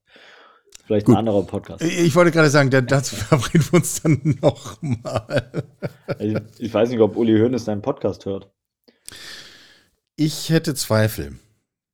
[0.87, 1.15] vielleicht Gut.
[1.15, 1.83] ein anderer Podcast.
[1.83, 5.65] Ich wollte gerade sagen, da- dazu verabreden wir uns dann nochmal.
[6.07, 8.51] Also, ich weiß nicht, ob Uli Hoeneß deinen Podcast hört.
[10.17, 11.39] Ich hätte Zweifel.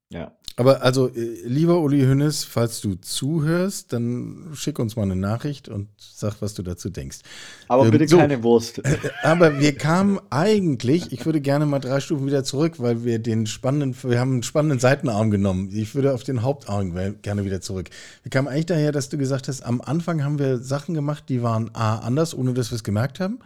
[0.09, 0.36] Ja.
[0.59, 5.69] Aber also, äh, lieber Uli Hönes, falls du zuhörst, dann schick uns mal eine Nachricht
[5.69, 7.19] und sag, was du dazu denkst.
[7.67, 8.17] Aber Ähm, bitte so.
[8.17, 8.81] keine Wurst.
[9.23, 13.45] Aber wir kamen eigentlich, ich würde gerne mal drei Stufen wieder zurück, weil wir den
[13.45, 15.69] spannenden, wir haben einen spannenden Seitenarm genommen.
[15.71, 17.91] Ich würde auf den Hauptarm gerne wieder zurück.
[18.23, 21.43] Wir kamen eigentlich daher, dass du gesagt hast, am Anfang haben wir Sachen gemacht, die
[21.43, 23.37] waren A, anders, ohne dass wir es gemerkt haben.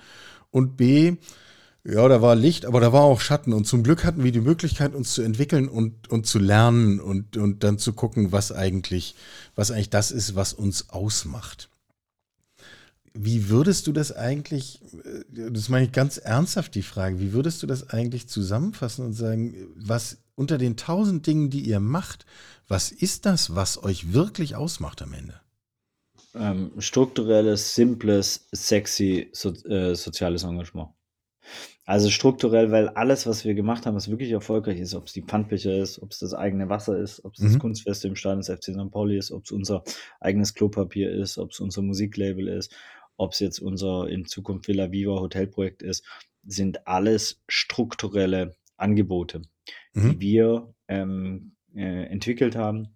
[0.49, 1.17] Und B,
[1.83, 3.53] ja, da war Licht, aber da war auch Schatten.
[3.53, 7.37] Und zum Glück hatten wir die Möglichkeit, uns zu entwickeln und, und zu lernen und,
[7.37, 9.15] und dann zu gucken, was eigentlich,
[9.55, 11.69] was eigentlich das ist, was uns ausmacht.
[13.13, 17.61] Wie würdest du das eigentlich, äh, das meine ich ganz ernsthaft die Frage, wie würdest
[17.61, 22.25] du das eigentlich zusammenfassen und sagen, was unter den tausend Dingen, die ihr macht,
[22.67, 25.41] was ist das, was euch wirklich ausmacht am Ende?
[26.35, 30.89] ähm, strukturelles, simples, sexy so, äh, soziales Engagement.
[31.85, 35.23] Also strukturell, weil alles, was wir gemacht haben, was wirklich erfolgreich ist, ob es die
[35.23, 37.59] Pfandbecher ist, ob es das eigene Wasser ist, ob es das Mhm.
[37.59, 38.91] Kunstfest im Stadion des FC St.
[38.91, 39.83] Pauli ist, ob es unser
[40.19, 42.73] eigenes Klopapier ist, ob es unser Musiklabel ist,
[43.17, 46.05] ob es jetzt unser in Zukunft Villa Viva Hotelprojekt ist,
[46.43, 49.41] sind alles strukturelle Angebote,
[49.93, 50.11] Mhm.
[50.11, 52.89] die wir ähm, äh, entwickelt haben,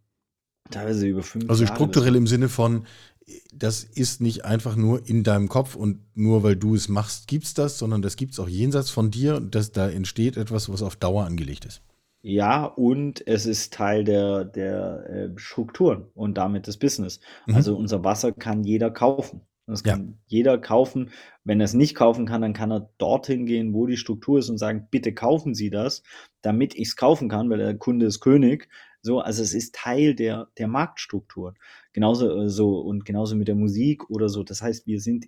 [0.71, 1.75] teilweise über fünf Also Jahre.
[1.75, 2.85] strukturell im Sinne von,
[3.53, 7.53] das ist nicht einfach nur in deinem Kopf und nur weil du es machst, gibt's
[7.53, 10.95] das, sondern das gibt's auch jenseits von dir und das, da entsteht etwas, was auf
[10.95, 11.81] Dauer angelegt ist.
[12.21, 17.19] Ja, und es ist Teil der, der äh, Strukturen und damit des Business.
[17.47, 17.55] Mhm.
[17.55, 19.41] Also unser Wasser kann jeder kaufen.
[19.67, 19.93] Das Ja.
[19.93, 21.11] kann jeder kaufen.
[21.43, 24.49] Wenn er es nicht kaufen kann, dann kann er dorthin gehen, wo die Struktur ist
[24.49, 26.01] und sagen, bitte kaufen Sie das,
[26.41, 28.69] damit ich es kaufen kann, weil der Kunde ist König.
[29.01, 31.55] So, also es ist Teil der, der Marktstrukturen.
[31.95, 34.43] Genauso äh, so und genauso mit der Musik oder so.
[34.43, 35.27] Das heißt, wir sind,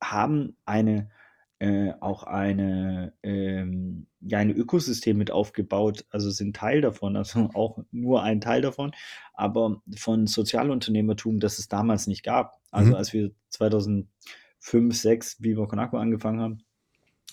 [0.00, 1.10] haben eine
[1.58, 7.80] äh, auch eine, ähm, ja, ein Ökosystem mit aufgebaut, also sind Teil davon, also auch
[7.90, 8.92] nur ein Teil davon,
[9.34, 12.60] aber von Sozialunternehmertum, das es damals nicht gab.
[12.70, 12.94] Also Mhm.
[12.94, 16.58] als wir 2005, 6 Viva Con Agua angefangen haben,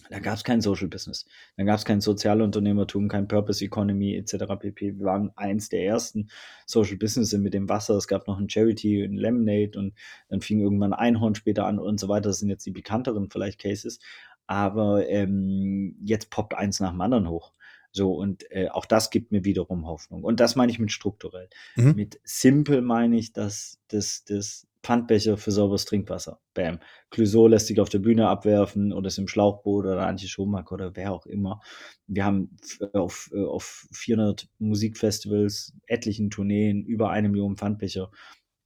[0.10, 1.26] da gab es kein Social Business.
[1.58, 4.46] Da gab es kein Sozialunternehmertum, kein Purpose Economy etc.
[4.60, 4.98] pp.
[5.00, 6.30] Wir waren eins der ersten
[6.66, 7.96] Social Businesses mit dem Wasser.
[7.96, 9.94] Es gab noch ein Charity, ein Lemonade und
[10.30, 12.30] dann fing irgendwann Einhorn später an und so weiter.
[12.30, 14.00] Das sind jetzt die bekannteren vielleicht Cases.
[14.46, 17.54] Aber ähm, jetzt poppt eins nach dem anderen hoch.
[17.92, 20.24] So, und äh, auch das gibt mir wiederum Hoffnung.
[20.24, 21.50] Und das meine ich mit strukturell.
[21.76, 21.96] Mhm.
[21.96, 26.40] Mit simpel meine ich, dass das, das Pfandbecher für sauberes Trinkwasser.
[26.54, 26.80] Bam.
[27.10, 30.96] Clouseau lässt sich auf der Bühne abwerfen oder ist im Schlauchboot oder Antje Schumacher oder
[30.96, 31.62] wer auch immer.
[32.08, 38.12] Wir haben f- auf, äh, auf 400 Musikfestivals, etlichen Tourneen über eine Million Pfandbecher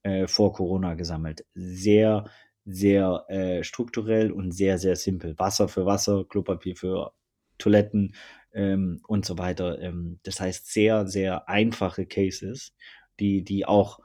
[0.02, 1.44] äh, vor Corona gesammelt.
[1.54, 2.24] Sehr,
[2.64, 5.38] sehr äh, strukturell und sehr, sehr simpel.
[5.38, 7.12] Wasser für Wasser, Klopapier für
[7.58, 8.14] Toiletten
[8.52, 9.80] ähm, und so weiter.
[9.80, 12.74] Ähm, das heißt, sehr, sehr einfache Cases,
[13.20, 14.00] die, die auch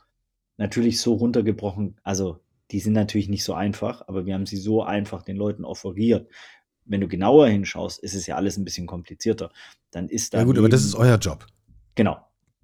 [0.57, 2.39] natürlich so runtergebrochen, also
[2.71, 6.29] die sind natürlich nicht so einfach, aber wir haben sie so einfach den Leuten offeriert.
[6.85, 9.51] Wenn du genauer hinschaust, ist es ja alles ein bisschen komplizierter.
[9.91, 11.45] Dann ist da Ja gut, aber das ist euer Job.
[11.95, 12.17] Genau,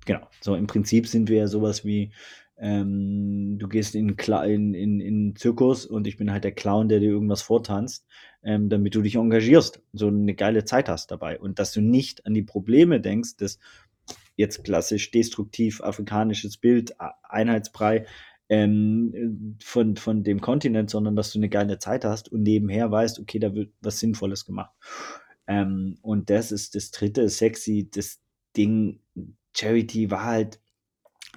[0.06, 0.28] genau.
[0.42, 2.12] So im Prinzip sind wir ja sowas wie,
[2.58, 7.00] ähm, du gehst in, in, in, in Zirkus und ich bin halt der Clown, der
[7.00, 8.06] dir irgendwas vortanzt,
[8.44, 12.26] ähm, damit du dich engagierst, so eine geile Zeit hast dabei und dass du nicht
[12.26, 13.60] an die Probleme denkst, das
[14.36, 18.06] jetzt klassisch destruktiv afrikanisches Bild, Einheitsbrei
[18.50, 23.20] ähm, von, von dem Kontinent, sondern dass du eine geile Zeit hast und nebenher weißt,
[23.20, 24.72] okay, da wird was Sinnvolles gemacht.
[25.48, 28.22] Ähm, und das ist das dritte, sexy, das
[28.56, 29.00] Ding,
[29.56, 30.60] Charity war halt,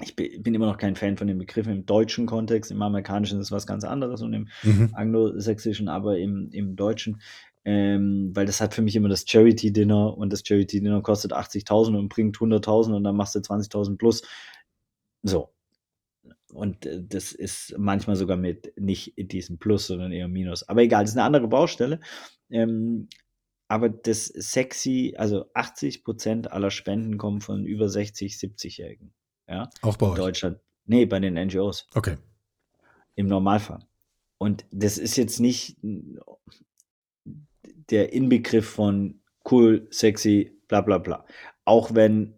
[0.03, 3.53] ich bin, immer noch kein Fan von den Begriffen im deutschen Kontext, im amerikanischen ist
[3.53, 4.91] was ganz anderes und im Mhm.
[4.93, 7.21] anglosächsischen, aber im, im deutschen,
[7.67, 12.09] ähm, weil das hat für mich immer das Charity-Dinner und das Charity-Dinner kostet 80.000 und
[12.09, 14.23] bringt 100.000 und dann machst du 20.000 plus.
[15.25, 15.53] So.
[16.53, 20.63] Und äh, das ist manchmal sogar mit nicht diesem Plus, sondern eher Minus.
[20.69, 21.99] Aber egal, das ist eine andere Baustelle.
[22.51, 23.09] Ähm,
[23.67, 29.13] aber das sexy, also 80 Prozent aller Spenden kommen von über 60, 70-Jährigen.
[29.49, 30.19] Ja, Auch bei in euch.
[30.19, 30.61] Deutschland.
[30.85, 32.17] Nee, bei den NGOs Okay.
[33.17, 33.81] im Normalfall.
[34.39, 35.79] Und das ist jetzt nicht
[37.91, 39.21] der Inbegriff von
[39.51, 41.25] cool, sexy, bla bla bla.
[41.65, 42.35] Auch wenn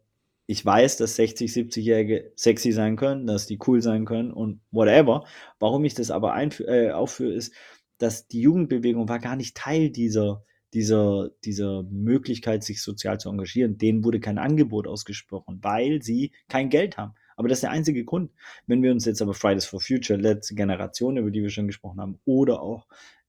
[0.51, 5.27] ich weiß, dass 60, 70-Jährige sexy sein können, dass die cool sein können und whatever.
[5.59, 6.35] Warum ich das aber
[6.67, 7.53] äh, aufführe, ist,
[7.99, 13.77] dass die Jugendbewegung war gar nicht Teil dieser, dieser, dieser Möglichkeit, sich sozial zu engagieren.
[13.77, 17.13] Denen wurde kein Angebot ausgesprochen, weil sie kein Geld haben.
[17.37, 18.33] Aber das ist der einzige Grund.
[18.67, 22.01] Wenn wir uns jetzt aber Fridays for Future, letzte Generation, über die wir schon gesprochen
[22.01, 22.87] haben, oder auch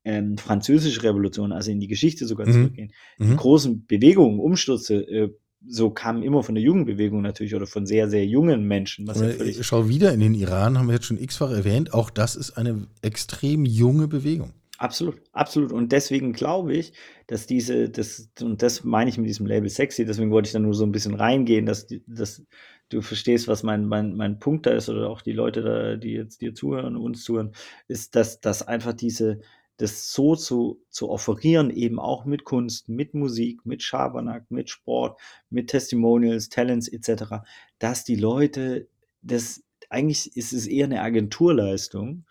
[0.10, 2.54] ähm, französische Revolution, also in die Geschichte sogar Mhm.
[2.54, 3.38] zurückgehen, die Mhm.
[3.38, 5.30] großen Bewegungen, Umstürze, äh,
[5.68, 9.30] so kamen immer von der Jugendbewegung natürlich oder von sehr, sehr jungen Menschen, was ja
[9.30, 11.94] völlig ich schau wieder in den Iran, haben wir jetzt schon x-fach erwähnt.
[11.94, 14.52] Auch das ist eine extrem junge Bewegung.
[14.78, 15.74] Absolut, absolut.
[15.74, 16.94] Und deswegen glaube ich,
[17.28, 20.60] dass diese, das, und das meine ich mit diesem Label sexy, deswegen wollte ich da
[20.60, 22.42] nur so ein bisschen reingehen, dass, dass
[22.88, 26.14] du verstehst, was mein, mein, mein Punkt da ist, oder auch die Leute da, die
[26.14, 27.52] jetzt dir zuhören, uns zuhören,
[27.90, 29.42] ist, dass, dass einfach diese,
[29.80, 35.18] das so zu, zu offerieren, eben auch mit Kunst, mit Musik, mit Schabernack, mit Sport,
[35.50, 37.46] mit Testimonials, Talents etc.,
[37.80, 38.90] dass die Leute,
[39.22, 42.26] das, eigentlich ist es eher eine Agenturleistung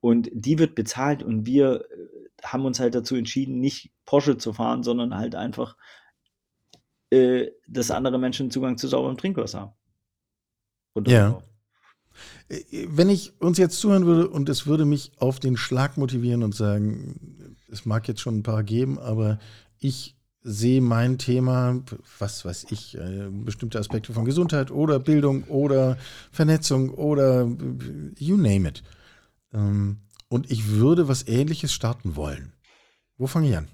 [0.00, 4.54] und die wird bezahlt und wir äh, haben uns halt dazu entschieden, nicht Porsche zu
[4.54, 5.76] fahren, sondern halt einfach,
[7.10, 9.72] äh, dass andere Menschen Zugang zu sauberem Trinkwasser haben.
[10.94, 11.42] Und Ja.
[12.48, 16.42] Äh, Wenn ich uns jetzt zuhören würde und es würde mich auf den Schlag motivieren
[16.42, 19.38] und sagen, es mag jetzt schon ein paar geben, aber
[19.78, 21.82] ich sehe mein Thema,
[22.18, 25.98] was weiß ich, äh, bestimmte Aspekte von Gesundheit oder Bildung oder
[26.30, 27.48] Vernetzung oder
[28.18, 28.82] you name it.
[29.52, 32.52] Ähm, Und ich würde was ähnliches starten wollen.
[33.16, 33.68] Wo fange ich an?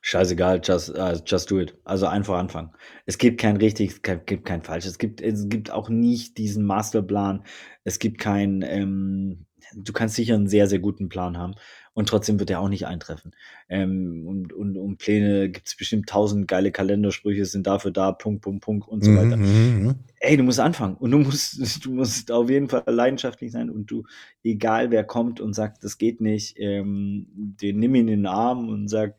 [0.00, 1.76] Scheißegal, just, äh, just do it.
[1.84, 2.70] Also einfach anfangen.
[3.06, 4.86] Es gibt kein richtig, es gibt gibt kein falsch.
[4.86, 7.44] Es gibt, es gibt auch nicht diesen Masterplan.
[7.84, 11.54] Es gibt kein, ähm, du kannst sicher einen sehr, sehr guten Plan haben
[11.94, 13.32] und trotzdem wird er auch nicht eintreffen.
[13.68, 18.42] Ähm, und, und, und Pläne gibt es bestimmt tausend geile Kalendersprüche, sind dafür da, Punkt,
[18.42, 19.40] Punkt, Punkt und so Mhm, weiter.
[19.40, 20.04] mhm, mhm.
[20.20, 23.90] Ey, du musst anfangen und du musst, du musst auf jeden Fall leidenschaftlich sein und
[23.90, 24.04] du,
[24.42, 28.68] egal wer kommt und sagt, das geht nicht, ähm, den nimm ihn in den Arm
[28.68, 29.16] und sag,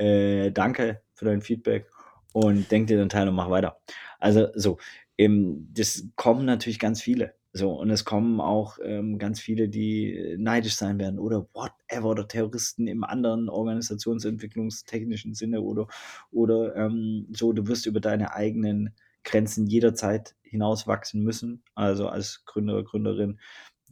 [0.00, 1.90] äh, danke für dein Feedback
[2.32, 3.80] und denk dir den Teil und mach weiter.
[4.18, 4.78] Also so,
[5.18, 7.34] ähm, das kommen natürlich ganz viele.
[7.52, 12.28] So, und es kommen auch ähm, ganz viele, die neidisch sein werden oder whatever oder
[12.28, 15.88] Terroristen im anderen organisationsentwicklungstechnischen Sinne oder,
[16.30, 18.94] oder ähm, so, du wirst über deine eigenen
[19.24, 21.64] Grenzen jederzeit hinauswachsen müssen.
[21.74, 23.40] Also als Gründer, Gründerin,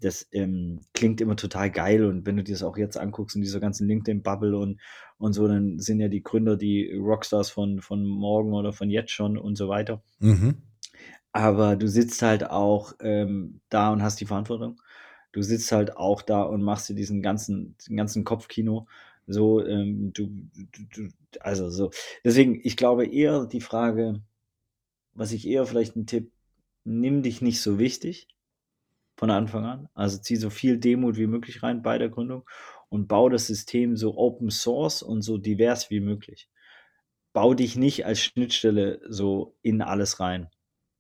[0.00, 3.42] das ähm, klingt immer total geil und wenn du dir das auch jetzt anguckst in
[3.42, 4.80] dieser ganzen LinkedIn-Bubble und,
[5.18, 9.10] und so, dann sind ja die Gründer die Rockstars von, von morgen oder von jetzt
[9.10, 10.02] schon und so weiter.
[10.20, 10.56] Mhm.
[11.32, 14.80] Aber du sitzt halt auch ähm, da und hast die Verantwortung.
[15.32, 18.88] Du sitzt halt auch da und machst dir diesen ganzen, den ganzen Kopfkino
[19.26, 21.08] So, ähm, du, du, du,
[21.40, 21.90] also so.
[22.24, 24.22] Deswegen, ich glaube eher die Frage,
[25.12, 26.32] was ich eher vielleicht ein Tipp,
[26.84, 28.28] nimm dich nicht so wichtig
[29.18, 29.88] von Anfang an.
[29.94, 32.48] Also zieh so viel Demut wie möglich rein bei der Gründung
[32.88, 36.48] und bau das System so Open Source und so divers wie möglich.
[37.32, 40.48] Bau dich nicht als Schnittstelle so in alles rein.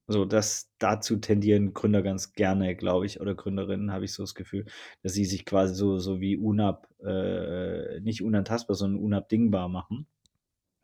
[0.08, 4.34] So, das dazu tendieren Gründer ganz gerne, glaube ich, oder Gründerinnen, habe ich so das
[4.34, 4.66] Gefühl,
[5.02, 10.06] dass sie sich quasi so, so wie unab, äh, nicht unantastbar, sondern unabdingbar machen.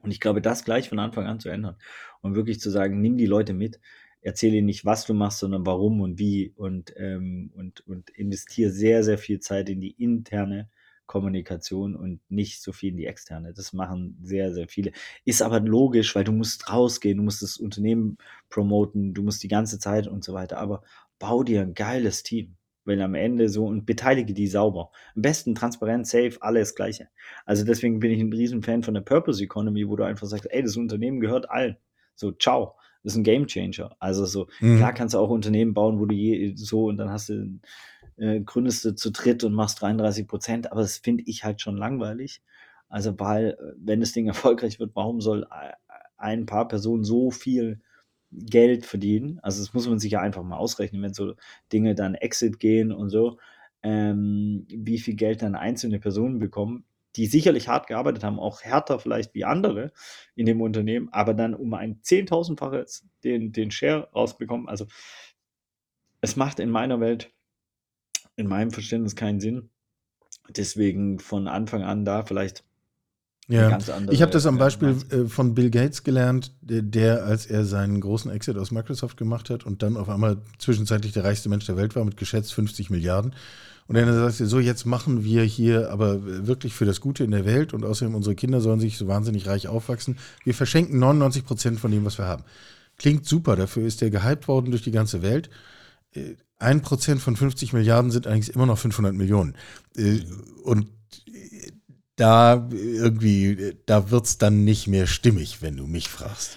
[0.03, 1.77] Und ich glaube, das gleich von Anfang an zu ändern
[2.21, 3.81] und wirklich zu sagen, nimm die Leute mit,
[4.25, 8.71] erzähle ihnen nicht, was du machst, sondern warum und wie und, ähm, und, und investiere
[8.71, 10.69] sehr, sehr viel Zeit in die interne
[11.07, 13.53] Kommunikation und nicht so viel in die externe.
[13.53, 14.93] Das machen sehr, sehr viele.
[15.27, 18.17] Ist aber logisch, weil du musst rausgehen, du musst das Unternehmen
[18.49, 20.59] promoten, du musst die ganze Zeit und so weiter.
[20.59, 20.83] Aber
[21.19, 22.57] bau dir ein geiles Team.
[22.87, 24.91] Weil am Ende so und beteilige die sauber.
[25.17, 27.09] Am besten transparent, safe, alles Gleiche.
[27.47, 30.63] Also deswegen bin ich ein Riesenfan von der Purpose Economy, wo du einfach sagst, ey,
[30.63, 31.77] das Unternehmen gehört allen.
[32.15, 32.77] So, ciao.
[33.05, 33.95] Das ist ein Game Changer.
[34.01, 34.79] Also so, mhm.
[34.79, 37.61] klar kannst du auch Unternehmen bauen, wo du je so und dann hast du
[38.17, 41.77] äh, gründest du zu dritt und machst 33 Prozent, aber das finde ich halt schon
[41.77, 42.43] langweilig.
[42.89, 45.47] Also, weil, äh, wenn das Ding erfolgreich wird, warum soll
[46.17, 47.81] ein paar Personen so viel
[48.33, 49.41] Geld verdienen?
[49.43, 51.35] Also, das muss man sich ja einfach mal ausrechnen, wenn so
[51.73, 53.39] Dinge dann Exit gehen und so,
[53.83, 56.85] ähm, wie viel Geld dann einzelne Personen bekommen,
[57.17, 59.93] die sicherlich hart gearbeitet haben, auch härter vielleicht wie andere
[60.35, 64.69] in dem Unternehmen, aber dann um ein Zehntausendfaches den, den Share rausbekommen.
[64.69, 64.87] Also,
[66.21, 67.33] es macht in meiner Welt
[68.37, 69.71] in meinem Verständnis keinen Sinn.
[70.49, 72.65] Deswegen von Anfang an da vielleicht
[73.47, 73.79] ja,
[74.11, 78.01] ich habe das am Beispiel äh, von Bill Gates gelernt, der, der, als er seinen
[78.01, 81.77] großen Exit aus Microsoft gemacht hat und dann auf einmal zwischenzeitlich der reichste Mensch der
[81.77, 83.35] Welt war mit geschätzt 50 Milliarden.
[83.87, 87.33] Und dann sagt er so, jetzt machen wir hier aber wirklich für das Gute in
[87.33, 90.17] der Welt und außerdem unsere Kinder sollen sich so wahnsinnig reich aufwachsen.
[90.43, 92.45] Wir verschenken 99 Prozent von dem, was wir haben.
[92.97, 95.51] Klingt super, dafür ist der gehypt worden durch die ganze Welt.
[96.13, 99.55] Äh, ein Prozent von 50 Milliarden sind eigentlich immer noch 500 Millionen.
[99.97, 100.21] Äh,
[100.63, 100.87] und
[102.17, 106.57] da irgendwie, da wird es dann nicht mehr stimmig, wenn du mich fragst.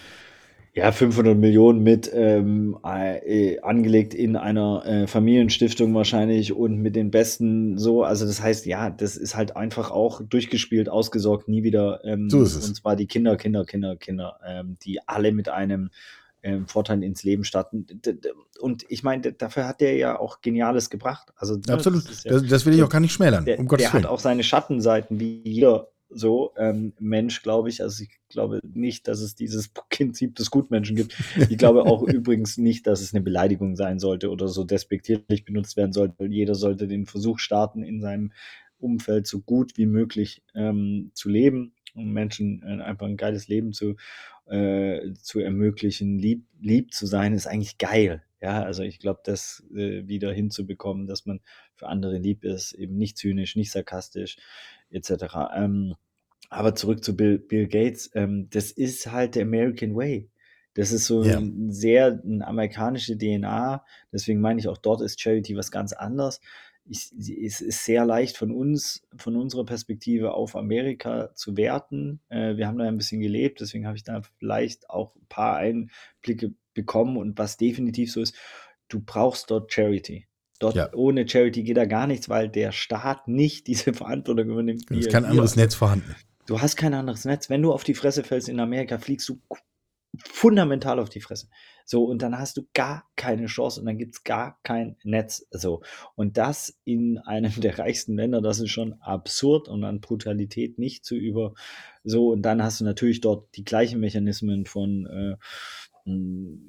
[0.78, 7.10] Ja, 500 Millionen mit ähm, äh, angelegt in einer äh, Familienstiftung wahrscheinlich und mit den
[7.10, 8.04] besten so.
[8.04, 12.02] Also das heißt, ja, das ist halt einfach auch durchgespielt, ausgesorgt, nie wieder.
[12.04, 12.68] Ähm, so ist es.
[12.68, 15.90] Und zwar die Kinder, Kinder, Kinder, Kinder, ähm, die alle mit einem
[16.48, 17.86] ähm, Vorteil ins Leben starten.
[18.60, 21.34] Und ich meine, dafür hat der ja auch Geniales gebracht.
[21.36, 22.08] Also, Absolut.
[22.08, 23.44] Das, ja, das, das, will ich auch gar nicht schmälern.
[23.44, 27.84] Der, um der hat auch seine Schattenseiten, wie jeder so ähm, Mensch, glaube ich.
[27.84, 31.18] Also ich glaube nicht, dass es dieses Prinzip des Gutmenschen gibt.
[31.50, 35.76] Ich glaube auch übrigens nicht, dass es eine Beleidigung sein sollte oder so despektierlich benutzt
[35.76, 36.26] werden sollte.
[36.26, 38.32] Jeder sollte den Versuch starten, in seinem
[38.80, 43.74] Umfeld so gut wie möglich ähm, zu leben, um Menschen äh, einfach ein geiles Leben
[43.74, 43.96] zu
[44.50, 48.24] äh, zu ermöglichen, lieb, lieb zu sein, ist eigentlich geil.
[48.42, 51.42] Ja, also ich glaube, das äh, wieder hinzubekommen, dass man
[51.76, 54.38] für andere lieb ist, eben nicht zynisch, nicht sarkastisch,
[54.90, 55.12] etc.
[55.56, 55.96] Ähm,
[56.50, 60.30] aber zurück zu Bill, Bill Gates, ähm, das ist halt der American Way.
[60.76, 61.40] Das ist so ja.
[61.40, 63.84] ein sehr eine amerikanische DNA.
[64.12, 66.40] Deswegen meine ich auch, dort ist Charity was ganz anderes
[66.90, 72.22] ich, es ist sehr leicht von uns, von unserer Perspektive auf Amerika zu werten.
[72.30, 75.58] Äh, wir haben da ein bisschen gelebt, deswegen habe ich da vielleicht auch ein paar
[75.58, 77.18] Einblicke bekommen.
[77.18, 78.36] Und was definitiv so ist,
[78.88, 80.28] du brauchst dort Charity.
[80.60, 80.94] Dort ja.
[80.94, 84.86] ohne Charity geht da gar nichts, weil der Staat nicht diese Verantwortung übernimmt.
[84.90, 86.16] Es ist kein anderes Netz vorhanden.
[86.46, 87.50] Du hast kein anderes Netz.
[87.50, 89.42] Wenn du auf die Fresse fällst in Amerika, fliegst du
[90.24, 91.48] fundamental auf die Fresse.
[91.86, 95.48] So, und dann hast du gar keine Chance und dann gibt es gar kein Netz.
[95.52, 95.82] So,
[96.16, 101.06] und das in einem der reichsten Länder, das ist schon absurd und an Brutalität nicht
[101.06, 101.54] zu über.
[102.04, 105.38] So, und dann hast du natürlich dort die gleichen Mechanismen von äh,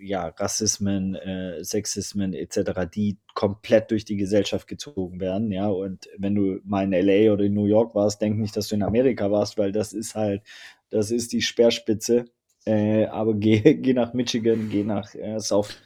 [0.01, 6.35] ja, Rassismen, äh, Sexismen etc., die komplett durch die Gesellschaft gezogen werden, ja, und wenn
[6.35, 9.31] du mal in LA oder in New York warst, denk nicht, dass du in Amerika
[9.31, 10.43] warst, weil das ist halt,
[10.91, 12.25] das ist die Speerspitze
[12.69, 15.77] äh, aber geh, geh nach Michigan, geh nach äh, South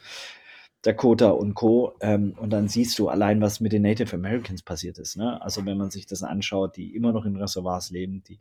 [0.81, 1.93] Dakota und Co.
[2.01, 5.15] Ähm, und dann siehst du allein, was mit den Native Americans passiert ist.
[5.15, 5.41] Ne?
[5.41, 8.39] Also wenn man sich das anschaut, die immer noch in Reservoirs leben, die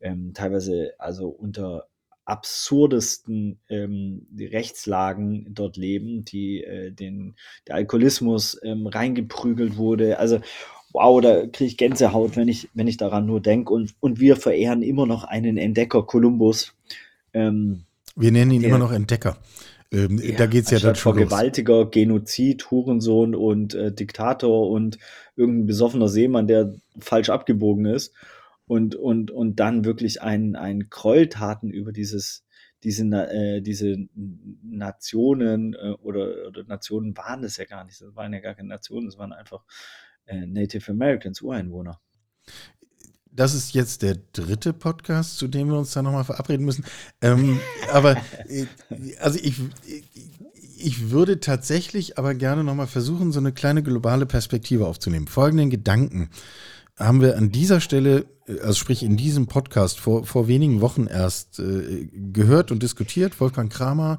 [0.00, 1.88] ähm, teilweise also unter
[2.26, 7.36] absurdesten ähm, Rechtslagen dort leben, die äh, den
[7.66, 10.18] der Alkoholismus ähm, reingeprügelt wurde.
[10.18, 10.40] Also
[10.92, 13.72] wow, da kriege ich Gänsehaut, wenn ich wenn ich daran nur denke.
[13.72, 16.74] Und und wir verehren immer noch einen Entdecker Kolumbus,
[17.32, 17.84] ähm,
[18.16, 19.36] Wir nennen ihn der, immer noch Entdecker.
[19.90, 24.98] Ähm, ja, da geht es ja dann schon Vergewaltiger, Genozid, Hurensohn und äh, Diktator und
[25.36, 28.14] irgendein besoffener Seemann, der falsch abgebogen ist.
[28.68, 32.44] und, und, und dann wirklich ein, ein Gräueltaten über dieses,
[32.84, 33.96] diese, äh, diese
[34.62, 38.00] Nationen äh, oder, oder Nationen waren es ja gar nicht.
[38.00, 39.64] Das waren ja gar keine Nationen, das waren einfach
[40.26, 41.98] äh, Native Americans, Ureinwohner.
[43.38, 46.84] Das ist jetzt der dritte Podcast, zu dem wir uns da nochmal verabreden müssen.
[47.20, 47.60] Ähm,
[47.92, 48.16] aber
[48.48, 48.66] äh,
[49.20, 49.54] also ich,
[50.76, 55.28] ich würde tatsächlich aber gerne nochmal versuchen, so eine kleine globale Perspektive aufzunehmen.
[55.28, 56.30] Folgenden Gedanken
[56.96, 61.06] haben wir an dieser Stelle, äh, also sprich in diesem Podcast, vor, vor wenigen Wochen
[61.06, 63.40] erst äh, gehört und diskutiert.
[63.40, 64.18] Wolfgang Kramer,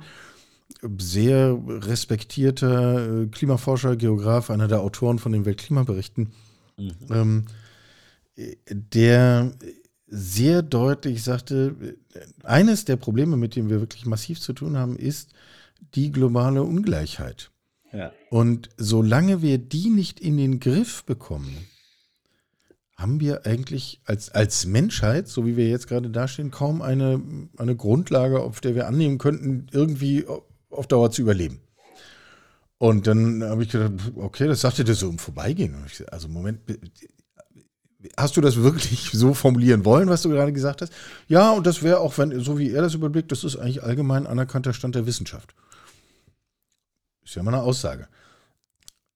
[0.98, 6.32] sehr respektierter äh, Klimaforscher, Geograf, einer der Autoren von den Weltklimaberichten,
[6.78, 6.94] mhm.
[7.12, 7.46] ähm,
[8.70, 9.52] der
[10.08, 11.96] sehr deutlich sagte,
[12.44, 15.34] eines der Probleme, mit denen wir wirklich massiv zu tun haben, ist
[15.96, 17.52] die globale Ungleichheit.
[17.92, 18.12] Ja.
[18.30, 21.68] Und solange wir die nicht in den Griff bekommen,
[22.96, 27.22] haben wir eigentlich als, als Menschheit, so wie wir jetzt gerade dastehen, kaum eine,
[27.58, 30.26] eine Grundlage, auf der wir annehmen könnten, irgendwie
[30.70, 31.62] auf Dauer zu überleben.
[32.78, 35.76] Und dann habe ich gedacht, okay, das sagte der so im Vorbeigehen.
[36.12, 36.60] Also Moment,
[38.18, 40.94] hast du das wirklich so formulieren wollen, was du gerade gesagt hast?
[41.28, 44.28] Ja, und das wäre auch, wenn, so wie er das überblickt, das ist eigentlich allgemein
[44.28, 45.54] anerkannter Stand der Wissenschaft.
[47.26, 48.08] Ist ja mal eine Aussage.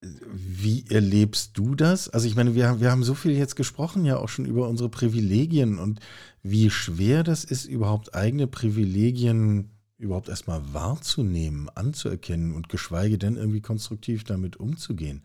[0.02, 2.10] Wie erlebst du das?
[2.10, 4.90] Also ich meine, wir, wir haben so viel jetzt gesprochen, ja auch schon über unsere
[4.90, 6.00] Privilegien und
[6.42, 13.62] wie schwer das ist, überhaupt eigene Privilegien überhaupt erstmal wahrzunehmen, anzuerkennen und geschweige denn irgendwie
[13.62, 15.22] konstruktiv damit umzugehen.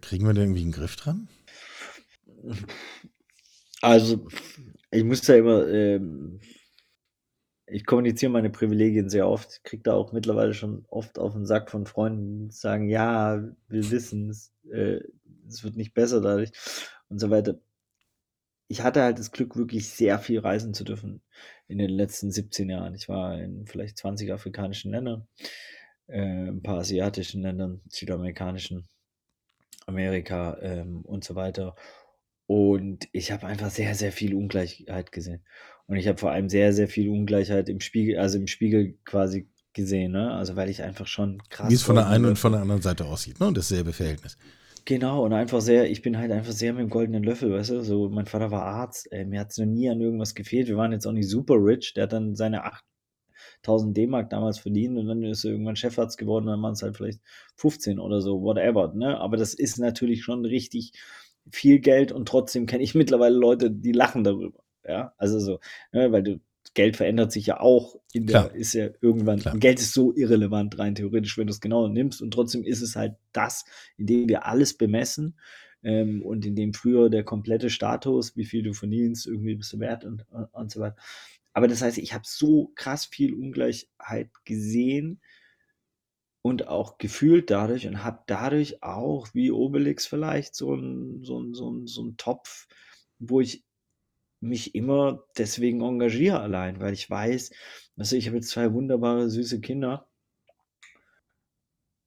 [0.00, 1.26] Kriegen wir da irgendwie einen Griff dran?
[3.82, 4.28] Also,
[4.90, 6.40] ich muss da immer, ähm,
[7.66, 11.70] ich kommuniziere meine Privilegien sehr oft, kriege da auch mittlerweile schon oft auf den Sack
[11.70, 15.00] von Freunden, sagen, ja, wir wissen es, äh,
[15.48, 16.50] es wird nicht besser dadurch
[17.08, 17.60] und so weiter.
[18.68, 21.22] Ich hatte halt das Glück, wirklich sehr viel reisen zu dürfen
[21.66, 22.94] in den letzten 17 Jahren.
[22.94, 25.26] Ich war in vielleicht 20 afrikanischen Ländern,
[26.06, 28.88] äh, ein paar asiatischen Ländern, südamerikanischen,
[29.86, 31.74] Amerika ähm, und so weiter.
[32.50, 35.44] Und ich habe einfach sehr, sehr viel Ungleichheit gesehen.
[35.86, 39.48] Und ich habe vor allem sehr, sehr viel Ungleichheit im Spiegel, also im Spiegel quasi
[39.72, 40.32] gesehen, ne?
[40.32, 41.70] Also weil ich einfach schon krass.
[41.70, 43.52] Wie es von der einen und von der anderen Seite aussieht, ne?
[43.52, 44.36] Dasselbe Verhältnis.
[44.84, 47.84] Genau, und einfach sehr, ich bin halt einfach sehr mit dem goldenen Löffel, weißt du?
[47.84, 50.66] So, mein Vater war Arzt, ey, mir hat es noch nie an irgendwas gefehlt.
[50.66, 51.94] Wir waren jetzt auch nicht super rich.
[51.94, 52.64] Der hat dann seine
[53.62, 56.82] 8000 D-Mark damals verdient und dann ist er irgendwann Chefarzt geworden und dann waren es
[56.82, 57.20] halt vielleicht
[57.58, 59.20] 15 oder so, whatever, ne?
[59.20, 60.94] Aber das ist natürlich schon richtig
[61.50, 64.62] viel Geld und trotzdem kenne ich mittlerweile Leute, die lachen darüber.
[64.86, 65.60] Ja, also so,
[65.92, 66.40] ne, weil du,
[66.74, 67.96] Geld verändert sich ja auch.
[68.12, 68.54] In der, Klar.
[68.54, 69.56] ist ja irgendwann, Klar.
[69.58, 72.96] Geld ist so irrelevant rein theoretisch, wenn du es genau nimmst und trotzdem ist es
[72.96, 73.64] halt das,
[73.96, 75.38] in dem wir alles bemessen
[75.82, 79.80] ähm, und in dem früher der komplette Status, wie viel du verdienst, irgendwie bist du
[79.80, 80.96] wert und, und, und so weiter.
[81.52, 85.20] Aber das heißt, ich habe so krass viel Ungleichheit gesehen
[86.42, 91.54] und auch gefühlt dadurch und habe dadurch auch, wie Obelix vielleicht, so ein, so ein,
[91.54, 92.66] so ein, so ein Topf,
[93.18, 93.64] wo ich
[94.40, 97.52] mich immer deswegen engagiere allein, weil ich weiß,
[97.96, 100.09] also ich habe jetzt zwei wunderbare, süße Kinder.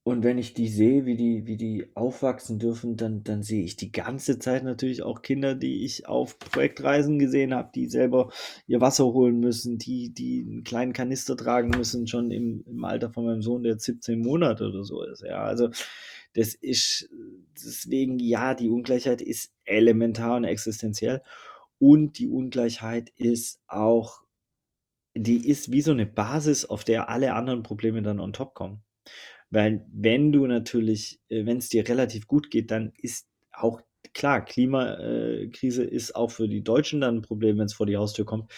[0.05, 3.77] Und wenn ich die sehe, wie die, wie die aufwachsen dürfen, dann, dann sehe ich
[3.77, 8.29] die ganze Zeit natürlich auch Kinder, die ich auf Projektreisen gesehen habe, die selber
[8.67, 13.11] ihr Wasser holen müssen, die, die einen kleinen Kanister tragen müssen, schon im, im Alter
[13.11, 15.23] von meinem Sohn, der 17 Monate oder so ist.
[15.23, 15.69] Ja, also
[16.33, 17.09] das ist
[17.55, 21.21] deswegen, ja, die Ungleichheit ist elementar und existenziell.
[21.79, 24.21] Und die Ungleichheit ist auch,
[25.15, 28.83] die ist wie so eine Basis, auf der alle anderen Probleme dann on top kommen.
[29.53, 33.81] Weil wenn du natürlich, äh, wenn es dir relativ gut geht, dann ist auch
[34.15, 38.25] klar, Klimakrise ist auch für die Deutschen dann ein Problem, wenn es vor die Haustür
[38.25, 38.51] kommt.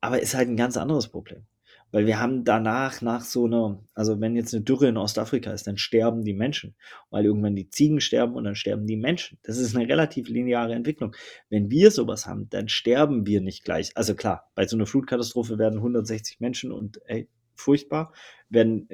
[0.00, 1.46] Aber ist halt ein ganz anderes Problem.
[1.92, 5.68] Weil wir haben danach, nach so einer, also wenn jetzt eine Dürre in Ostafrika ist,
[5.68, 6.74] dann sterben die Menschen,
[7.10, 9.38] weil irgendwann die Ziegen sterben und dann sterben die Menschen.
[9.44, 11.14] Das ist eine relativ lineare Entwicklung.
[11.48, 13.92] Wenn wir sowas haben, dann sterben wir nicht gleich.
[13.96, 18.12] Also klar, bei so einer Flutkatastrophe werden 160 Menschen und ey, furchtbar,
[18.48, 18.88] werden,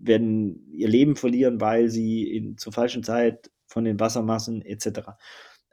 [0.00, 5.00] werden ihr Leben verlieren, weil sie in, zur falschen Zeit von den Wassermassen etc.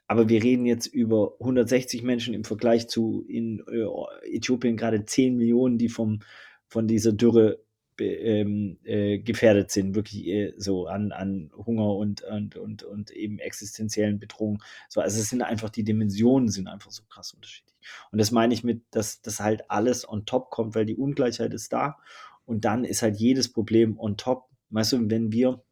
[0.07, 5.37] Aber wir reden jetzt über 160 Menschen im Vergleich zu in äh, Äthiopien gerade 10
[5.37, 6.19] Millionen, die vom
[6.67, 7.59] von dieser Dürre
[8.01, 13.39] ähm, äh, gefährdet sind, wirklich äh, so an, an Hunger und, und, und, und eben
[13.39, 14.61] existenziellen Bedrohungen.
[14.89, 17.75] So, also es sind einfach, die Dimensionen sind einfach so krass unterschiedlich.
[18.11, 21.53] Und das meine ich mit, dass das halt alles on top kommt, weil die Ungleichheit
[21.53, 21.97] ist da
[22.45, 24.49] und dann ist halt jedes Problem on top.
[24.69, 25.63] Weißt du, wenn wir, und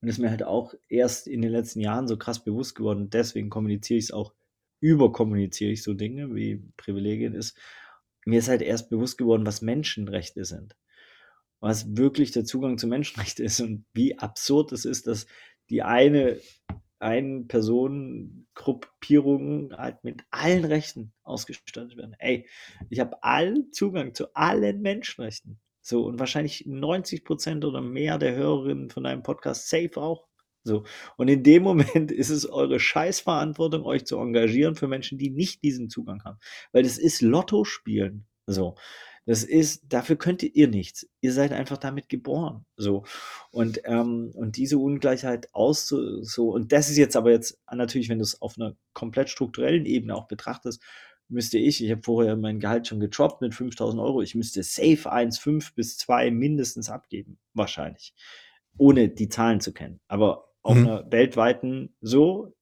[0.00, 3.50] das ist mir halt auch erst in den letzten Jahren so krass bewusst geworden, deswegen
[3.50, 4.32] kommuniziere ich es auch
[4.80, 7.56] überkommuniziere ich so Dinge, wie Privilegien ist.
[8.24, 10.76] Mir ist halt erst bewusst geworden, was Menschenrechte sind.
[11.60, 15.26] Was wirklich der Zugang zu Menschenrechten ist und wie absurd es ist, dass
[15.70, 16.38] die eine
[16.98, 22.16] ein Personengruppierungen halt mit allen Rechten ausgestattet werden.
[22.18, 22.48] Ey,
[22.88, 25.60] ich habe allen Zugang zu allen Menschenrechten.
[25.82, 30.26] So, und wahrscheinlich 90 Prozent oder mehr der Hörerinnen von deinem Podcast safe auch.
[30.64, 30.82] So.
[31.16, 35.62] Und in dem Moment ist es eure Scheißverantwortung, euch zu engagieren für Menschen, die nicht
[35.62, 36.40] diesen Zugang haben.
[36.72, 38.26] Weil das ist Lotto spielen.
[38.46, 38.74] So.
[39.26, 41.06] Das ist, dafür könnt ihr nichts.
[41.20, 42.64] Ihr seid einfach damit geboren.
[42.76, 43.04] So.
[43.50, 48.18] Und, ähm, und diese Ungleichheit auszu, so, und das ist jetzt aber jetzt natürlich, wenn
[48.18, 50.80] du es auf einer komplett strukturellen Ebene auch betrachtest,
[51.28, 55.10] müsste ich, ich habe vorher mein Gehalt schon getroppt mit 5000 Euro, ich müsste safe
[55.10, 58.14] 1, 5 bis 2 mindestens abgeben, wahrscheinlich,
[58.78, 59.98] ohne die Zahlen zu kennen.
[60.06, 60.86] Aber auf mhm.
[60.86, 62.54] einer weltweiten so,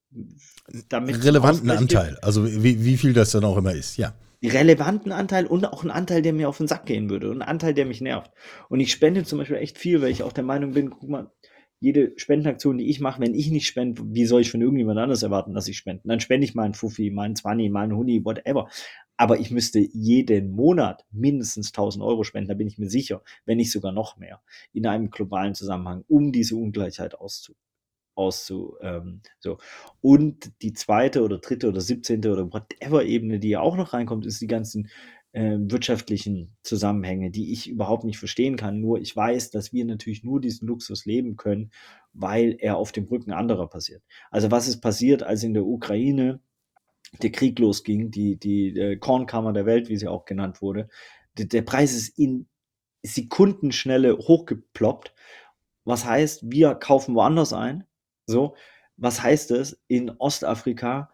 [0.89, 4.15] damit relevanten Anteil, also wie, wie viel das dann auch immer ist, ja.
[4.43, 7.49] Relevanten Anteil und auch einen Anteil, der mir auf den Sack gehen würde und einen
[7.49, 8.31] Anteil, der mich nervt.
[8.69, 11.31] Und ich spende zum Beispiel echt viel, weil ich auch der Meinung bin, guck mal,
[11.79, 15.23] jede Spendenaktion, die ich mache, wenn ich nicht spende, wie soll ich von irgendjemand anders
[15.23, 16.03] erwarten, dass ich spende?
[16.05, 18.69] Dann spende ich mal einen Fuffi, mal einen Zwanni, mal einen Huni, whatever.
[19.17, 23.57] Aber ich müsste jeden Monat mindestens 1000 Euro spenden, da bin ich mir sicher, wenn
[23.57, 24.41] nicht sogar noch mehr,
[24.73, 27.55] in einem globalen Zusammenhang, um diese Ungleichheit auszu
[28.15, 29.57] auszu ähm, so.
[30.01, 34.25] Und die zweite oder dritte oder siebzehnte oder whatever Ebene, die ja auch noch reinkommt,
[34.25, 34.89] ist die ganzen
[35.33, 38.79] äh, wirtschaftlichen Zusammenhänge, die ich überhaupt nicht verstehen kann.
[38.79, 41.71] Nur ich weiß, dass wir natürlich nur diesen Luxus leben können,
[42.13, 44.01] weil er auf dem Rücken anderer passiert.
[44.31, 46.39] Also was ist passiert, als in der Ukraine
[47.21, 50.87] der Krieg losging, die, die äh, Kornkammer der Welt, wie sie auch genannt wurde,
[51.37, 52.47] der, der Preis ist in
[53.03, 55.13] Sekundenschnelle hochgeploppt.
[55.83, 57.83] Was heißt, wir kaufen woanders ein.
[58.25, 58.55] So,
[58.97, 59.81] was heißt es?
[59.87, 61.11] In Ostafrika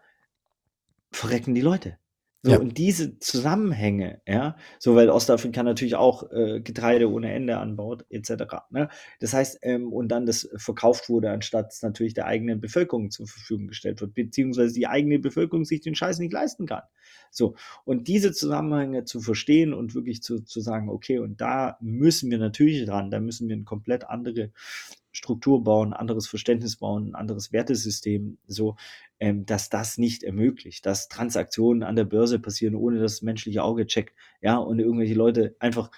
[1.10, 1.98] verrecken die Leute.
[2.44, 2.58] So, ja.
[2.58, 8.32] und diese Zusammenhänge, ja, so weil Ostafrika natürlich auch äh, Getreide ohne Ende anbaut, etc.
[8.70, 8.88] Ne?
[9.20, 13.28] Das heißt, ähm, und dann das verkauft wurde, anstatt es natürlich der eigenen Bevölkerung zur
[13.28, 16.82] Verfügung gestellt wird, beziehungsweise die eigene Bevölkerung sich den Scheiß nicht leisten kann.
[17.30, 17.54] So,
[17.84, 22.38] und diese Zusammenhänge zu verstehen und wirklich zu, zu sagen, okay, und da müssen wir
[22.38, 24.50] natürlich dran, da müssen wir eine komplett andere
[25.12, 28.76] Struktur bauen, anderes Verständnis bauen, ein anderes Wertesystem, so,
[29.20, 33.62] ähm, dass das nicht ermöglicht, dass Transaktionen an der Börse passieren, ohne dass das menschliche
[33.62, 35.90] Auge checkt, ja, und irgendwelche Leute einfach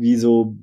[0.00, 0.56] wie so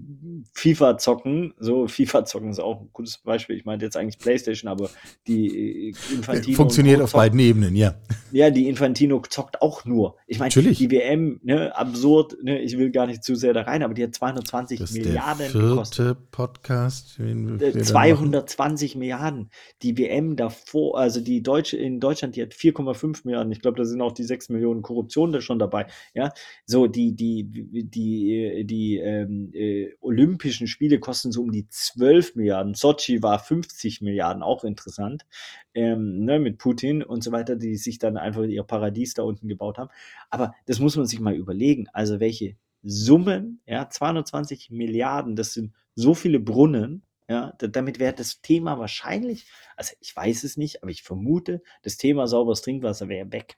[0.53, 1.53] FIFA zocken.
[1.59, 3.55] So, FIFA zocken ist auch ein gutes Beispiel.
[3.55, 4.89] Ich meinte jetzt eigentlich PlayStation, aber
[5.27, 6.55] die äh, Infantino.
[6.55, 7.95] Funktioniert auf beiden Ebenen, ja.
[8.31, 10.15] Ja, die Infantino zockt auch nur.
[10.25, 13.83] Ich meine, die WM, ne, absurd, ne, ich will gar nicht zu sehr da rein,
[13.83, 16.31] aber die hat 220 das Milliarden der vierte gekostet.
[16.31, 17.19] Podcast.
[17.19, 19.51] 220 Milliarden.
[19.83, 23.51] Die WM davor, also die Deutsche in Deutschland, die hat 4,5 Milliarden.
[23.51, 25.85] Ich glaube, da sind auch die 6 Millionen Korruption da schon dabei.
[26.15, 26.31] Ja,
[26.65, 31.67] so die, die, die, die, die äh, ähm, äh, Olympischen Spiele kosten so um die
[31.69, 32.73] 12 Milliarden.
[32.73, 35.25] Sochi war 50 Milliarden, auch interessant,
[35.73, 39.47] ähm, ne, mit Putin und so weiter, die sich dann einfach ihr Paradies da unten
[39.47, 39.89] gebaut haben.
[40.29, 41.87] Aber das muss man sich mal überlegen.
[41.93, 48.41] Also welche Summen, ja, 220 Milliarden, das sind so viele Brunnen, ja, damit wäre das
[48.41, 53.31] Thema wahrscheinlich, also ich weiß es nicht, aber ich vermute, das Thema sauberes Trinkwasser wäre
[53.33, 53.57] weg.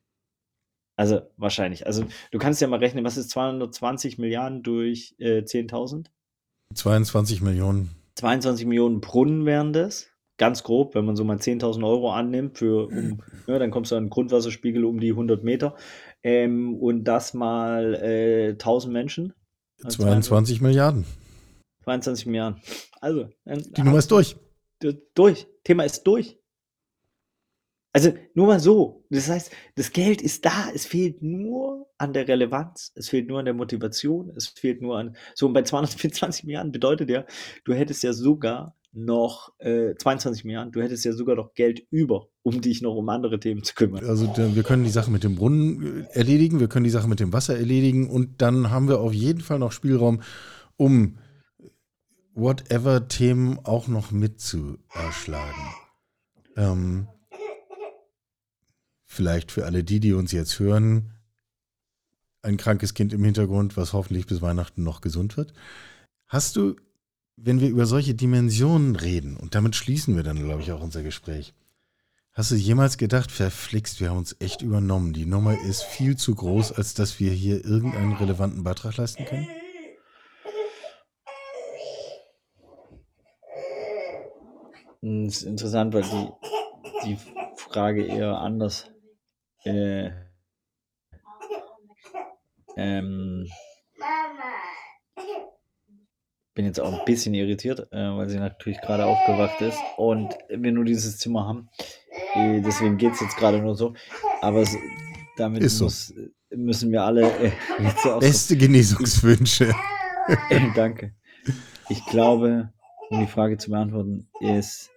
[0.99, 1.87] Also wahrscheinlich.
[1.87, 6.07] Also du kannst ja mal rechnen, was ist 220 Milliarden durch äh, 10.000?
[6.75, 7.91] 22 Millionen.
[8.15, 10.07] 22 Millionen Brunnen wären das.
[10.37, 13.95] Ganz grob, wenn man so mal 10.000 Euro annimmt, für, um, ja, dann kommst du
[13.95, 15.77] an einen Grundwasserspiegel um die 100 Meter.
[16.21, 19.33] Ähm, und das mal äh, 1000 Menschen.
[19.77, 21.05] 22 22 Milliarden.
[21.85, 22.61] 22 Milliarden.
[22.99, 23.29] Also.
[23.45, 24.35] Die Nummer ist durch.
[25.15, 25.47] Durch.
[25.63, 26.38] Thema ist durch.
[27.91, 29.05] Also nur mal so.
[29.09, 33.39] Das heißt, das Geld ist da, es fehlt nur an der Relevanz, es fehlt nur
[33.39, 35.15] an der Motivation, es fehlt nur an.
[35.33, 37.25] So, und bei 224 Milliarden bedeutet ja,
[37.65, 42.27] du hättest ja sogar noch äh, 22 Milliarden, du hättest ja sogar noch Geld über,
[42.41, 44.03] um dich noch um andere Themen zu kümmern.
[44.05, 47.19] Also wir können die Sache mit dem Brunnen äh, erledigen, wir können die Sache mit
[47.19, 50.21] dem Wasser erledigen und dann haben wir auf jeden Fall noch Spielraum,
[50.77, 51.17] um
[52.33, 55.63] whatever Themen auch noch mitzuerschlagen.
[56.55, 57.07] Ähm,
[59.09, 61.11] vielleicht für alle die, die uns jetzt hören,
[62.43, 65.51] ein krankes Kind im Hintergrund, was hoffentlich bis Weihnachten noch gesund wird.
[66.27, 66.75] Hast du,
[67.35, 71.01] wenn wir über solche Dimensionen reden, und damit schließen wir dann, glaube ich, auch unser
[71.01, 71.53] Gespräch,
[72.33, 75.11] hast du jemals gedacht, verflixt, wir haben uns echt übernommen.
[75.11, 79.47] Die Nummer ist viel zu groß, als dass wir hier irgendeinen relevanten Beitrag leisten können?
[85.01, 86.29] Das ist interessant, weil die,
[87.05, 87.17] die
[87.55, 88.89] Frage eher anders
[89.65, 90.11] äh,
[92.79, 93.45] Ähm,
[96.53, 100.71] bin jetzt auch ein bisschen irritiert, äh, weil sie natürlich gerade aufgewacht ist und wir
[100.71, 101.69] nur dieses Zimmer haben.
[102.35, 103.93] Äh, deswegen geht es jetzt gerade nur so.
[104.41, 104.75] Aber es,
[105.37, 105.85] damit so.
[105.85, 106.13] muss,
[106.49, 107.51] müssen wir alle äh,
[108.19, 109.73] Beste Genesungswünsche.
[110.75, 111.15] Danke.
[111.89, 112.71] Ich glaube,
[113.09, 114.89] um die Frage zu beantworten, ist,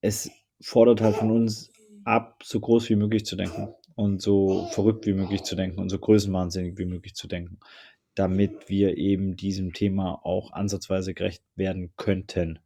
[0.00, 0.30] es
[0.60, 1.70] fordert halt von uns
[2.04, 5.88] ab, so groß wie möglich zu denken und so verrückt wie möglich zu denken und
[5.88, 7.58] so größenwahnsinnig wie möglich zu denken,
[8.14, 12.58] damit wir eben diesem Thema auch ansatzweise gerecht werden könnten.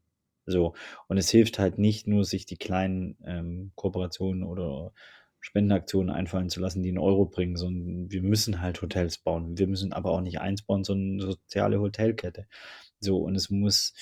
[0.46, 0.74] So.
[1.06, 4.92] Und es hilft halt nicht nur, sich die kleinen ähm, Kooperationen oder
[5.40, 9.56] Spendenaktionen einfallen zu lassen, die einen Euro bringen, sondern wir müssen halt Hotels bauen.
[9.58, 12.46] Wir müssen aber auch nicht eins bauen, sondern eine soziale Hotelkette.
[13.00, 13.94] So, und es muss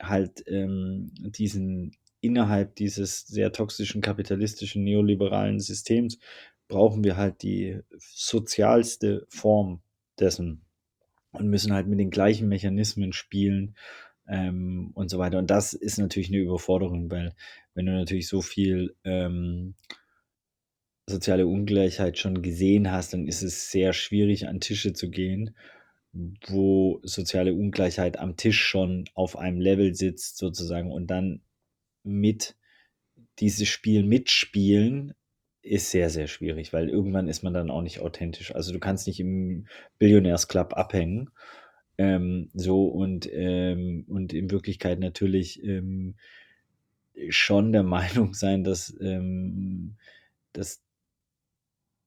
[0.00, 6.18] halt ähm, diesen innerhalb dieses sehr toxischen kapitalistischen neoliberalen Systems
[6.68, 9.82] brauchen wir halt die sozialste Form
[10.18, 10.64] dessen
[11.32, 13.76] und müssen halt mit den gleichen Mechanismen spielen
[14.28, 15.38] ähm, und so weiter.
[15.38, 17.34] Und das ist natürlich eine Überforderung, weil
[17.74, 19.74] wenn du natürlich so viel ähm,
[21.08, 25.56] soziale Ungleichheit schon gesehen hast, dann ist es sehr schwierig, an Tische zu gehen,
[26.46, 31.42] wo soziale Ungleichheit am Tisch schon auf einem Level sitzt, sozusagen, und dann
[32.02, 32.56] mit
[33.38, 35.14] dieses Spiel mitspielen,
[35.62, 38.54] ist sehr, sehr schwierig, weil irgendwann ist man dann auch nicht authentisch.
[38.54, 39.66] Also du kannst nicht im
[39.98, 41.30] Billionärsclub abhängen.
[41.98, 46.16] Ähm, so und, ähm, und in Wirklichkeit natürlich ähm,
[47.28, 49.96] schon der Meinung sein, dass, ähm,
[50.52, 50.82] dass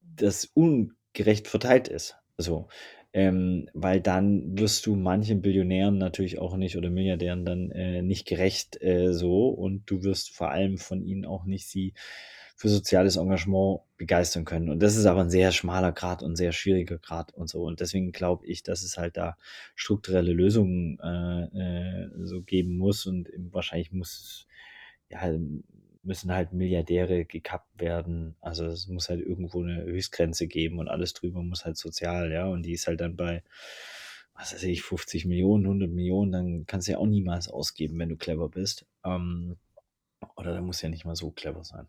[0.02, 2.18] das ungerecht verteilt ist.
[2.38, 2.68] So.
[3.16, 8.28] Ähm, weil dann wirst du manchen Billionären natürlich auch nicht oder Milliardären dann äh, nicht
[8.28, 11.94] gerecht äh, so und du wirst vor allem von ihnen auch nicht sie
[12.58, 14.70] für soziales Engagement begeistern können.
[14.70, 17.64] Und das ist aber ein sehr schmaler Grad und sehr schwieriger Grad und so.
[17.64, 19.38] Und deswegen glaube ich, dass es halt da
[19.76, 21.44] strukturelle Lösungen äh,
[22.04, 24.46] äh, so geben muss und wahrscheinlich muss
[25.10, 25.22] ja
[26.06, 28.36] müssen halt Milliardäre gekappt werden.
[28.42, 32.48] Also es muss halt irgendwo eine Höchstgrenze geben und alles drüber muss halt sozial, ja.
[32.48, 33.44] Und die ist halt dann bei,
[34.34, 38.10] was weiß ich, 50 Millionen, 100 Millionen, dann kannst du ja auch niemals ausgeben, wenn
[38.10, 38.86] du clever bist.
[39.04, 39.58] Ähm,
[40.36, 41.88] oder da muss ja nicht mal so clever sein.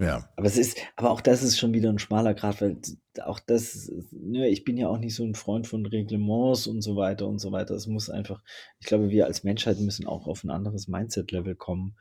[0.00, 0.28] Ja.
[0.36, 2.76] Aber es ist, aber auch das ist schon wieder ein schmaler Grad, weil
[3.24, 6.94] auch das, ne, ich bin ja auch nicht so ein Freund von Reglements und so
[6.94, 7.74] weiter und so weiter.
[7.74, 8.42] Es muss einfach,
[8.78, 11.96] ich glaube, wir als Menschheit müssen auch auf ein anderes Mindset-Level kommen,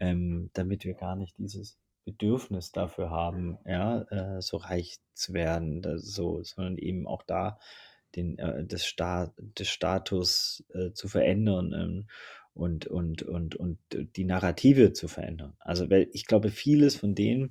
[0.00, 5.82] ähm, damit wir gar nicht dieses Bedürfnis dafür haben, ja, äh, so reich zu werden,
[5.98, 7.58] so, sondern eben auch da
[8.16, 12.08] den, äh, des, Sta des Status äh, zu verändern ähm,
[12.54, 15.54] und, und, und, und die Narrative zu verändern.
[15.58, 17.50] Also, weil ich glaube, vieles von dem,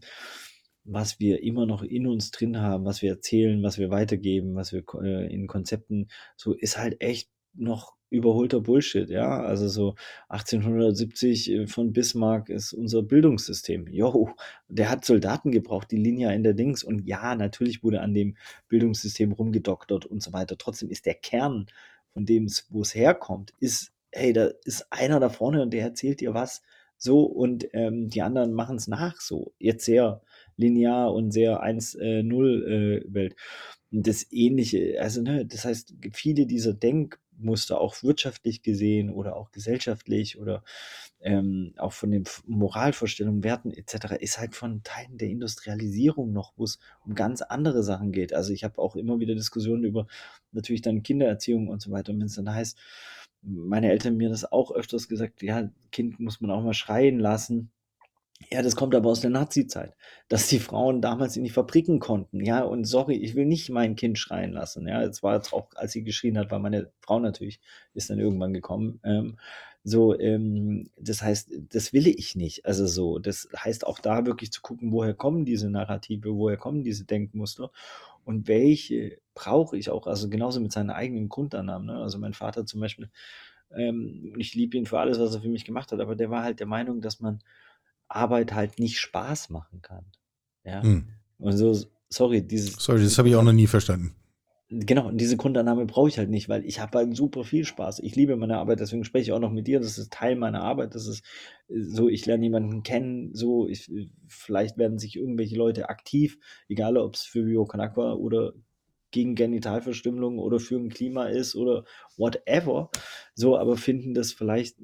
[0.84, 4.72] was wir immer noch in uns drin haben, was wir erzählen, was wir weitergeben, was
[4.72, 9.42] wir äh, in Konzepten, so ist halt echt noch überholter Bullshit, ja.
[9.42, 9.96] Also so
[10.30, 13.88] 1870 äh, von Bismarck ist unser Bildungssystem.
[13.88, 14.30] Jo,
[14.68, 16.84] der hat Soldaten gebraucht, die Linie in der Dings.
[16.84, 18.38] Und ja, natürlich wurde an dem
[18.70, 20.58] Bildungssystem rumgedoktert und so weiter.
[20.58, 21.68] Trotzdem ist der Kern
[22.14, 26.22] von dem, wo es herkommt, ist, hey, da ist einer da vorne und der erzählt
[26.22, 26.62] dir was.
[26.98, 29.54] So, und ähm, die anderen machen es nach so.
[29.60, 30.22] Jetzt sehr
[30.58, 33.34] linear und sehr 1-0-Welt.
[33.34, 33.36] Äh,
[33.92, 40.38] das ähnliche, also ne, das heißt, viele dieser Denkmuster, auch wirtschaftlich gesehen oder auch gesellschaftlich
[40.38, 40.64] oder
[41.22, 46.66] ähm, auch von den Moralvorstellungen, Werten etc., ist halt von Teilen der Industrialisierung noch, wo
[46.66, 48.34] es um ganz andere Sachen geht.
[48.34, 50.08] Also ich habe auch immer wieder Diskussionen über
[50.52, 52.12] natürlich dann Kindererziehung und so weiter.
[52.12, 52.78] Und wenn es dann heißt,
[53.42, 57.72] meine Eltern mir das auch öfters gesagt, ja, Kind muss man auch mal schreien lassen.
[58.52, 59.94] Ja, das kommt aber aus der Nazi-Zeit,
[60.30, 62.46] dass die Frauen damals in die Fabriken konnten.
[62.46, 64.88] Ja, und sorry, ich will nicht mein Kind schreien lassen.
[64.88, 67.60] Ja, es war jetzt auch, als sie geschrien hat, war meine Frau natürlich,
[67.94, 69.00] ist dann irgendwann gekommen.
[69.04, 69.38] Ähm,
[69.84, 72.66] so, ähm, das heißt, das will ich nicht.
[72.66, 76.84] Also so, das heißt auch da wirklich zu gucken, woher kommen diese Narrative, woher kommen
[76.84, 77.72] diese Denkmuster
[78.24, 81.88] und welche brauche ich auch, also genauso mit seinen eigenen Grundannahmen.
[81.88, 81.98] Ne?
[82.02, 83.10] Also mein Vater zum Beispiel,
[83.72, 86.44] ähm, ich liebe ihn für alles, was er für mich gemacht hat, aber der war
[86.44, 87.40] halt der Meinung, dass man
[88.08, 90.06] Arbeit halt nicht Spaß machen kann.
[90.64, 90.82] Ja.
[90.82, 91.10] Hm.
[91.40, 91.78] Und so,
[92.10, 92.76] sorry, dieses.
[92.76, 94.16] Sorry, das habe ich auch noch nie verstanden.
[94.70, 98.00] Genau, und diese Grundannahme brauche ich halt nicht, weil ich habe halt super viel Spaß.
[98.00, 99.80] Ich liebe meine Arbeit, deswegen spreche ich auch noch mit dir.
[99.80, 100.94] Das ist Teil meiner Arbeit.
[100.94, 101.24] Das ist
[101.70, 103.90] äh, so, ich lerne jemanden kennen, so, ich,
[104.28, 106.38] vielleicht werden sich irgendwelche Leute aktiv,
[106.68, 108.54] egal ob es für Bio Con Agua oder
[109.18, 111.86] gegen Genitalverstümmelung oder für ein Klima ist oder
[112.18, 112.92] whatever,
[113.34, 114.78] so, aber finden das vielleicht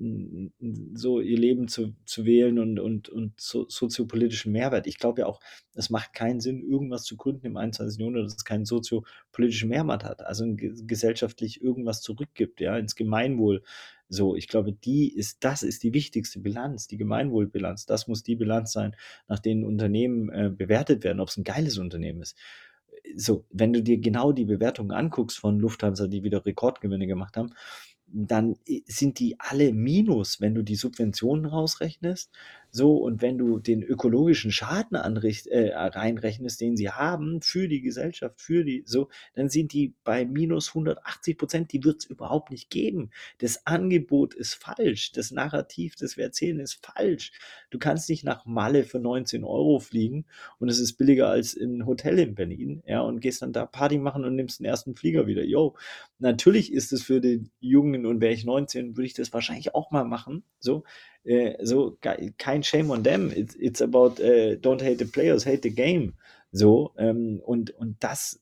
[0.96, 4.88] so ihr Leben zu, zu wählen und, und, und so, soziopolitischen Mehrwert.
[4.88, 5.40] Ich glaube ja auch,
[5.76, 8.00] es macht keinen Sinn, irgendwas zu gründen im 21.
[8.00, 13.62] Jahrhundert, das keinen soziopolitischen Mehrwert hat, also gesellschaftlich irgendwas zurückgibt, ja, ins Gemeinwohl.
[14.10, 17.86] So, ich glaube, die ist, das ist die wichtigste Bilanz, die Gemeinwohlbilanz.
[17.86, 18.96] Das muss die Bilanz sein,
[19.28, 22.36] nach denen Unternehmen äh, bewertet werden, ob es ein geiles Unternehmen ist
[23.16, 27.54] so, wenn du dir genau die Bewertungen anguckst von Lufthansa, die wieder Rekordgewinne gemacht haben,
[28.08, 32.32] dann sind die alle minus, wenn du die Subventionen rausrechnest.
[32.76, 37.82] So, und wenn du den ökologischen Schaden anricht, äh, reinrechnest, den sie haben für die
[37.82, 42.50] Gesellschaft, für die, so, dann sind die bei minus 180 Prozent, die wird es überhaupt
[42.50, 43.12] nicht geben.
[43.38, 47.32] Das Angebot ist falsch, das Narrativ, das wir erzählen, ist falsch.
[47.70, 50.26] Du kannst nicht nach Malle für 19 Euro fliegen
[50.58, 54.00] und es ist billiger als ein Hotel in Berlin, ja, und gehst dann da Party
[54.00, 55.44] machen und nimmst den ersten Flieger wieder.
[55.44, 55.76] Yo,
[56.18, 59.92] natürlich ist es für den Jungen und wäre ich 19, würde ich das wahrscheinlich auch
[59.92, 60.84] mal machen, so,
[61.24, 61.98] äh, so
[62.38, 63.32] kein Shame on them.
[63.32, 66.14] It's, it's about uh, don't hate the players, hate the game.
[66.52, 68.40] So, ähm, und, und das,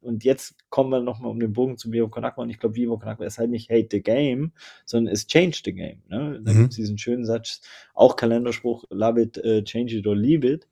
[0.00, 2.98] und jetzt kommen wir nochmal um den Bogen zu Vivo Konakwa und ich glaube, Vivo
[2.98, 4.52] Konakwa ist halt nicht hate the game,
[4.84, 6.02] sondern es change the game.
[6.08, 6.40] Ne?
[6.42, 6.58] Da mhm.
[6.58, 7.60] gibt es diesen schönen Satz,
[7.94, 10.66] auch Kalenderspruch, love it, uh, change it or leave it.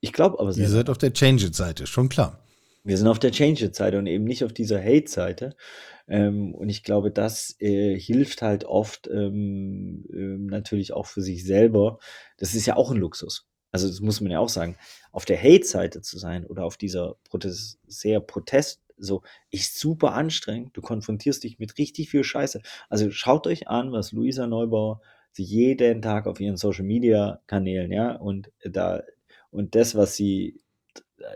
[0.00, 0.64] Ich glaube aber sehr.
[0.64, 2.38] Ihr seid auf der Change It-Seite, schon klar.
[2.86, 5.56] Wir sind auf der Change It-Seite und eben nicht auf dieser Hate-Seite.
[6.06, 11.44] Ähm, und ich glaube, das äh, hilft halt oft ähm, ähm, natürlich auch für sich
[11.44, 11.98] selber.
[12.36, 13.48] Das ist ja auch ein Luxus.
[13.72, 14.76] Also das muss man ja auch sagen.
[15.10, 20.76] Auf der Hate-Seite zu sein oder auf dieser Protest, sehr Protest, so, ist super anstrengend.
[20.76, 22.62] Du konfrontierst dich mit richtig viel Scheiße.
[22.88, 25.00] Also schaut euch an, was Luisa Neubauer
[25.36, 29.02] jeden Tag auf ihren Social Media Kanälen, ja, und da,
[29.50, 30.62] und das, was sie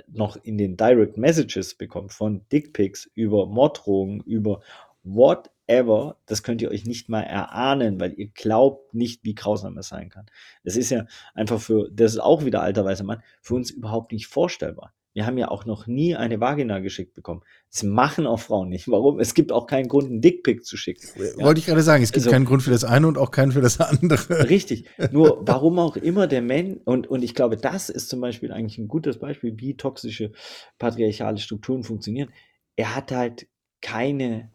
[0.07, 4.61] noch in den Direct Messages bekommt, von Dickpics über Morddrohungen, über
[5.03, 9.89] whatever, das könnt ihr euch nicht mal erahnen, weil ihr glaubt nicht, wie grausam es
[9.89, 10.26] sein kann.
[10.64, 14.12] Das ist ja einfach für, das ist auch wieder alter weißer Mann, für uns überhaupt
[14.12, 14.93] nicht vorstellbar.
[15.13, 17.43] Wir haben ja auch noch nie eine Vagina geschickt bekommen.
[17.71, 18.89] Das machen auch Frauen nicht.
[18.89, 19.19] Warum?
[19.19, 21.09] Es gibt auch keinen Grund, einen Dickpick zu schicken.
[21.17, 21.45] Ja.
[21.45, 23.51] Wollte ich gerade sagen, es gibt also, keinen Grund für das eine und auch keinen
[23.51, 24.49] für das andere.
[24.49, 24.89] Richtig.
[25.11, 28.79] Nur warum auch immer der Mensch, und, und ich glaube, das ist zum Beispiel eigentlich
[28.79, 30.31] ein gutes Beispiel, wie toxische
[30.79, 32.31] patriarchale Strukturen funktionieren.
[32.77, 33.49] Er hat halt
[33.81, 34.53] keine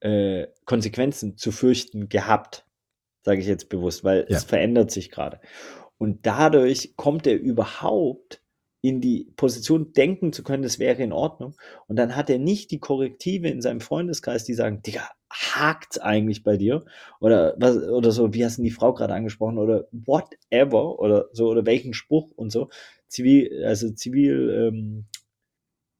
[0.00, 2.66] äh, Konsequenzen zu fürchten gehabt,
[3.22, 4.36] sage ich jetzt bewusst, weil ja.
[4.38, 5.40] es verändert sich gerade.
[5.98, 8.41] Und dadurch kommt er überhaupt
[8.82, 11.54] in die Position denken zu können, das wäre in Ordnung.
[11.86, 16.42] Und dann hat er nicht die Korrektive in seinem Freundeskreis, die sagen, Digga, hakt's eigentlich
[16.42, 16.84] bei dir?
[17.20, 19.58] Oder was, oder so, wie hast du die Frau gerade angesprochen?
[19.58, 22.70] Oder whatever, oder so, oder welchen Spruch und so.
[23.06, 25.04] Zivil, also zivil, ähm,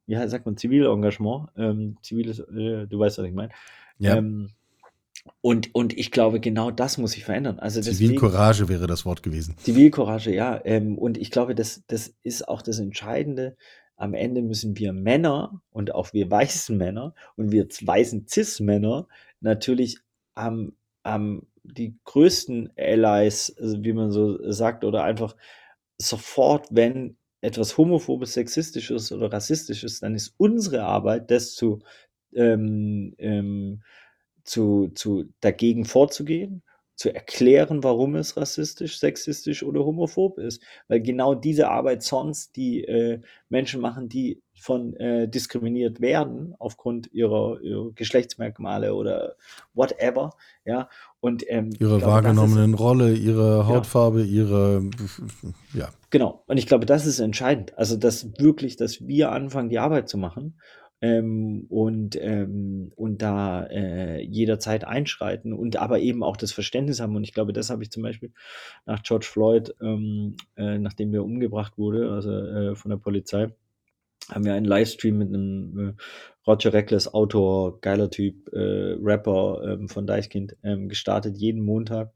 [0.06, 3.52] ja, sagt man, Zivilengagement, ähm, ziviles, äh, du weißt, was ich meine.
[3.98, 4.16] Ja.
[4.16, 4.50] Ähm,
[5.40, 7.58] und, und ich glaube, genau das muss sich verändern.
[7.58, 9.56] Also Zivilcourage wäre das Wort gewesen.
[9.58, 10.60] Zivilcourage, ja.
[10.64, 13.56] Ähm, und ich glaube, das, das ist auch das Entscheidende.
[13.96, 19.06] Am Ende müssen wir Männer und auch wir weißen Männer und wir weißen Cis-Männer
[19.40, 19.98] natürlich
[20.34, 25.36] am, am die größten Allies, also wie man so sagt, oder einfach
[25.98, 31.80] sofort, wenn etwas homophobes, sexistisches oder rassistisches, dann ist unsere Arbeit, das zu
[32.34, 33.82] ähm, ähm,
[34.44, 36.62] zu, zu dagegen vorzugehen,
[37.02, 40.62] zu erklären, warum es rassistisch, sexistisch oder homophob ist.
[40.88, 47.12] Weil genau diese Arbeit sonst die äh, Menschen machen, die von äh, diskriminiert werden aufgrund
[47.12, 49.34] ihrer, ihrer, Geschlechtsmerkmale oder
[49.74, 50.30] whatever,
[50.64, 50.88] ja.
[51.18, 54.26] Und ähm, ihre glaube, wahrgenommenen ist, Rolle, ihre Hautfarbe, ja.
[54.26, 54.90] ihre
[55.74, 55.88] ja.
[56.10, 56.44] Genau.
[56.46, 57.76] Und ich glaube, das ist entscheidend.
[57.76, 60.54] Also, dass wirklich, dass wir anfangen, die Arbeit zu machen
[61.02, 67.16] ähm, und, ähm, und da äh, jederzeit einschreiten und aber eben auch das Verständnis haben.
[67.16, 68.32] Und ich glaube, das habe ich zum Beispiel
[68.86, 73.48] nach George Floyd, ähm, äh, nachdem der umgebracht wurde, also äh, von der Polizei,
[74.30, 75.92] haben wir einen Livestream mit einem äh,
[76.46, 82.12] Roger Reckless, Autor, geiler Typ, äh, Rapper ähm, von Deichkind, ähm, gestartet jeden Montag.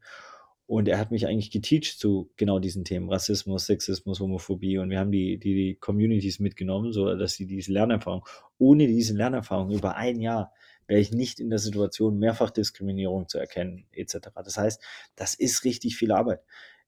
[0.67, 4.79] Und er hat mich eigentlich geteacht zu genau diesen Themen, Rassismus, Sexismus, Homophobie.
[4.79, 8.27] Und wir haben die, die, die Communities mitgenommen, so dass sie diese Lernerfahrung,
[8.59, 10.53] ohne diese Lernerfahrung über ein Jahr
[10.89, 14.29] wäre ich nicht in der Situation, Mehrfachdiskriminierung zu erkennen, etc.
[14.45, 14.83] Das heißt,
[15.15, 16.41] das ist richtig viel Arbeit.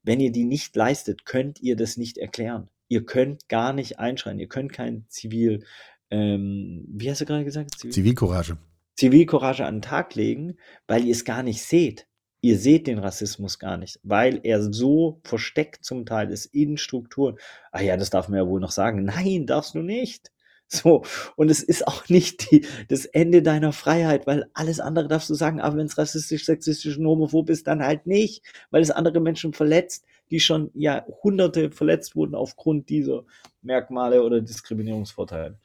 [0.03, 2.69] Wenn ihr die nicht leistet, könnt ihr das nicht erklären.
[2.89, 4.39] Ihr könnt gar nicht einschreien.
[4.39, 5.65] Ihr könnt kein Zivil,
[6.11, 7.79] ähm, wie hast du gerade gesagt?
[7.79, 8.59] Zivil Zivilcourage.
[8.97, 10.57] Zivilcourage an den Tag legen,
[10.87, 12.08] weil ihr es gar nicht seht
[12.41, 17.37] ihr seht den Rassismus gar nicht, weil er so versteckt zum Teil ist in Strukturen.
[17.73, 19.05] Ah ja, das darf man ja wohl noch sagen.
[19.05, 20.31] Nein, darfst du nicht.
[20.71, 21.03] So,
[21.37, 25.35] und es ist auch nicht die, das Ende deiner Freiheit, weil alles andere darfst du
[25.35, 29.19] sagen, aber wenn es rassistisch, sexistisch und homophob ist, dann halt nicht, weil es andere
[29.19, 33.25] Menschen verletzt, die schon Jahrhunderte verletzt wurden aufgrund dieser
[33.63, 35.59] Merkmale oder Diskriminierungsvorteile.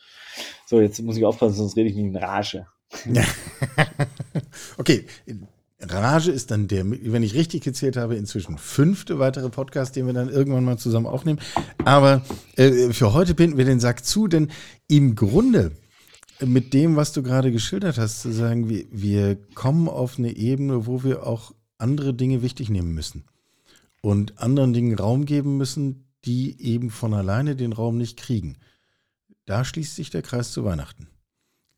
[0.67, 2.67] So, jetzt muss ich aufpassen, sonst rede ich mich in Rage.
[4.77, 5.05] okay,
[5.89, 10.13] Rage ist dann der, wenn ich richtig gezählt habe, inzwischen fünfte weitere Podcast, den wir
[10.13, 11.39] dann irgendwann mal zusammen aufnehmen.
[11.85, 12.21] Aber
[12.55, 14.49] äh, für heute binden wir den Sack zu, denn
[14.87, 15.71] im Grunde
[16.39, 20.87] mit dem, was du gerade geschildert hast, zu sagen, wir, wir kommen auf eine Ebene,
[20.87, 23.25] wo wir auch andere Dinge wichtig nehmen müssen
[24.01, 28.57] und anderen Dingen Raum geben müssen, die eben von alleine den Raum nicht kriegen.
[29.45, 31.07] Da schließt sich der Kreis zu Weihnachten.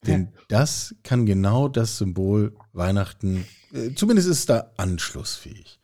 [0.07, 0.41] Denn ja.
[0.47, 5.79] das kann genau das Symbol Weihnachten, äh, zumindest ist es da anschlussfähig.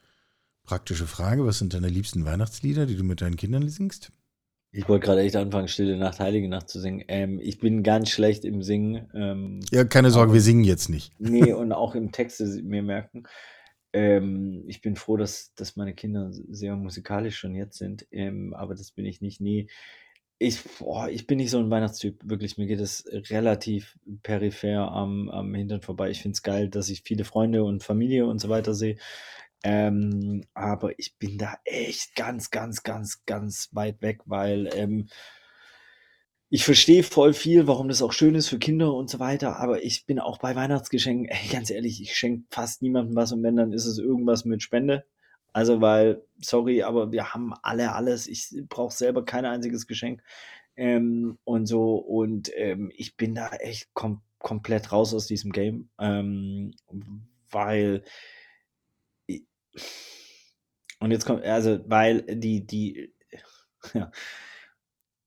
[0.64, 4.12] Praktische Frage, was sind deine liebsten Weihnachtslieder, die du mit deinen Kindern singst?
[4.74, 7.04] Ich wollte gerade echt anfangen, Stille Nacht, Heilige Nacht zu singen.
[7.10, 9.10] Ähm, ich bin ganz schlecht im Singen.
[9.14, 11.14] Ähm, ja, keine Sorge, wir singen jetzt nicht.
[11.20, 13.24] Nee, und auch im Texte mir merken.
[13.92, 18.74] Ähm, ich bin froh, dass, dass meine Kinder sehr musikalisch schon jetzt sind, ähm, aber
[18.74, 19.42] das bin ich nicht.
[19.42, 19.68] Nee,
[20.42, 22.58] ich, boah, ich bin nicht so ein Weihnachtstyp, wirklich.
[22.58, 26.10] Mir geht es relativ peripher am, am Hintern vorbei.
[26.10, 28.98] Ich finde es geil, dass ich viele Freunde und Familie und so weiter sehe.
[29.64, 35.10] Ähm, aber ich bin da echt ganz, ganz, ganz, ganz weit weg, weil ähm,
[36.50, 39.84] ich verstehe voll viel, warum das auch schön ist für Kinder und so weiter, aber
[39.84, 43.56] ich bin auch bei Weihnachtsgeschenken, ey, ganz ehrlich, ich schenke fast niemandem was und wenn,
[43.56, 45.06] dann ist es irgendwas mit Spende.
[45.54, 48.28] Also, weil, sorry, aber wir haben alle alles.
[48.28, 50.24] Ich brauche selber kein einziges Geschenk.
[50.76, 55.90] Ähm, und so, und ähm, ich bin da echt kom komplett raus aus diesem Game,
[56.00, 56.74] ähm,
[57.52, 58.04] weil.
[61.00, 63.14] Und jetzt kommt, also, weil die, die,
[63.94, 64.12] ja,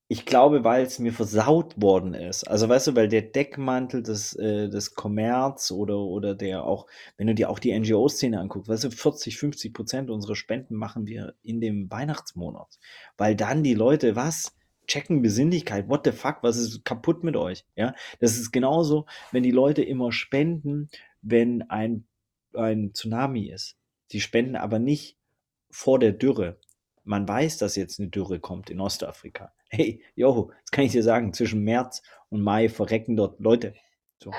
[0.06, 2.44] ich glaube, weil es mir versaut worden ist.
[2.44, 6.86] Also weißt du, weil der Deckmantel des, äh, des Kommerz oder, oder der auch,
[7.16, 11.06] wenn du dir auch die NGO-Szene anguckst, weißt du, 40, 50 Prozent unserer Spenden machen
[11.06, 12.78] wir in dem Weihnachtsmonat.
[13.16, 14.54] Weil dann die Leute, was?
[14.86, 17.64] Checken Besinnlichkeit, what the fuck, was ist kaputt mit euch?
[17.74, 20.90] Ja, das ist genauso, wenn die Leute immer spenden,
[21.22, 22.06] wenn ein,
[22.52, 23.78] ein Tsunami ist.
[24.08, 25.16] Sie spenden aber nicht
[25.70, 26.58] vor der Dürre.
[27.02, 31.02] Man weiß, dass jetzt eine Dürre kommt in Ostafrika hey, yo, das kann ich dir
[31.02, 33.74] sagen, zwischen März und Mai verrecken dort Leute.
[34.22, 34.32] So.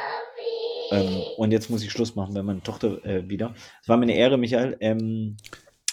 [0.91, 3.55] Ähm, und jetzt muss ich Schluss machen, wenn meine Tochter äh, wieder.
[3.81, 4.77] Es war mir eine Ehre, Michael.
[4.79, 5.37] Ähm,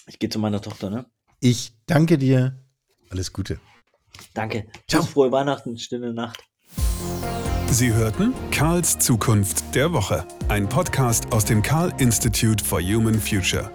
[0.06, 1.06] ich gehe zu meiner Tochter, ne?
[1.40, 2.58] Ich danke dir.
[3.10, 3.60] Alles Gute.
[4.34, 4.66] Danke.
[4.88, 5.02] Ciao.
[5.02, 6.44] Frohe Weihnachten, stille Nacht.
[7.70, 13.70] Sie hörten Karls Zukunft der Woche, ein Podcast aus dem Karl Institute for Human Future.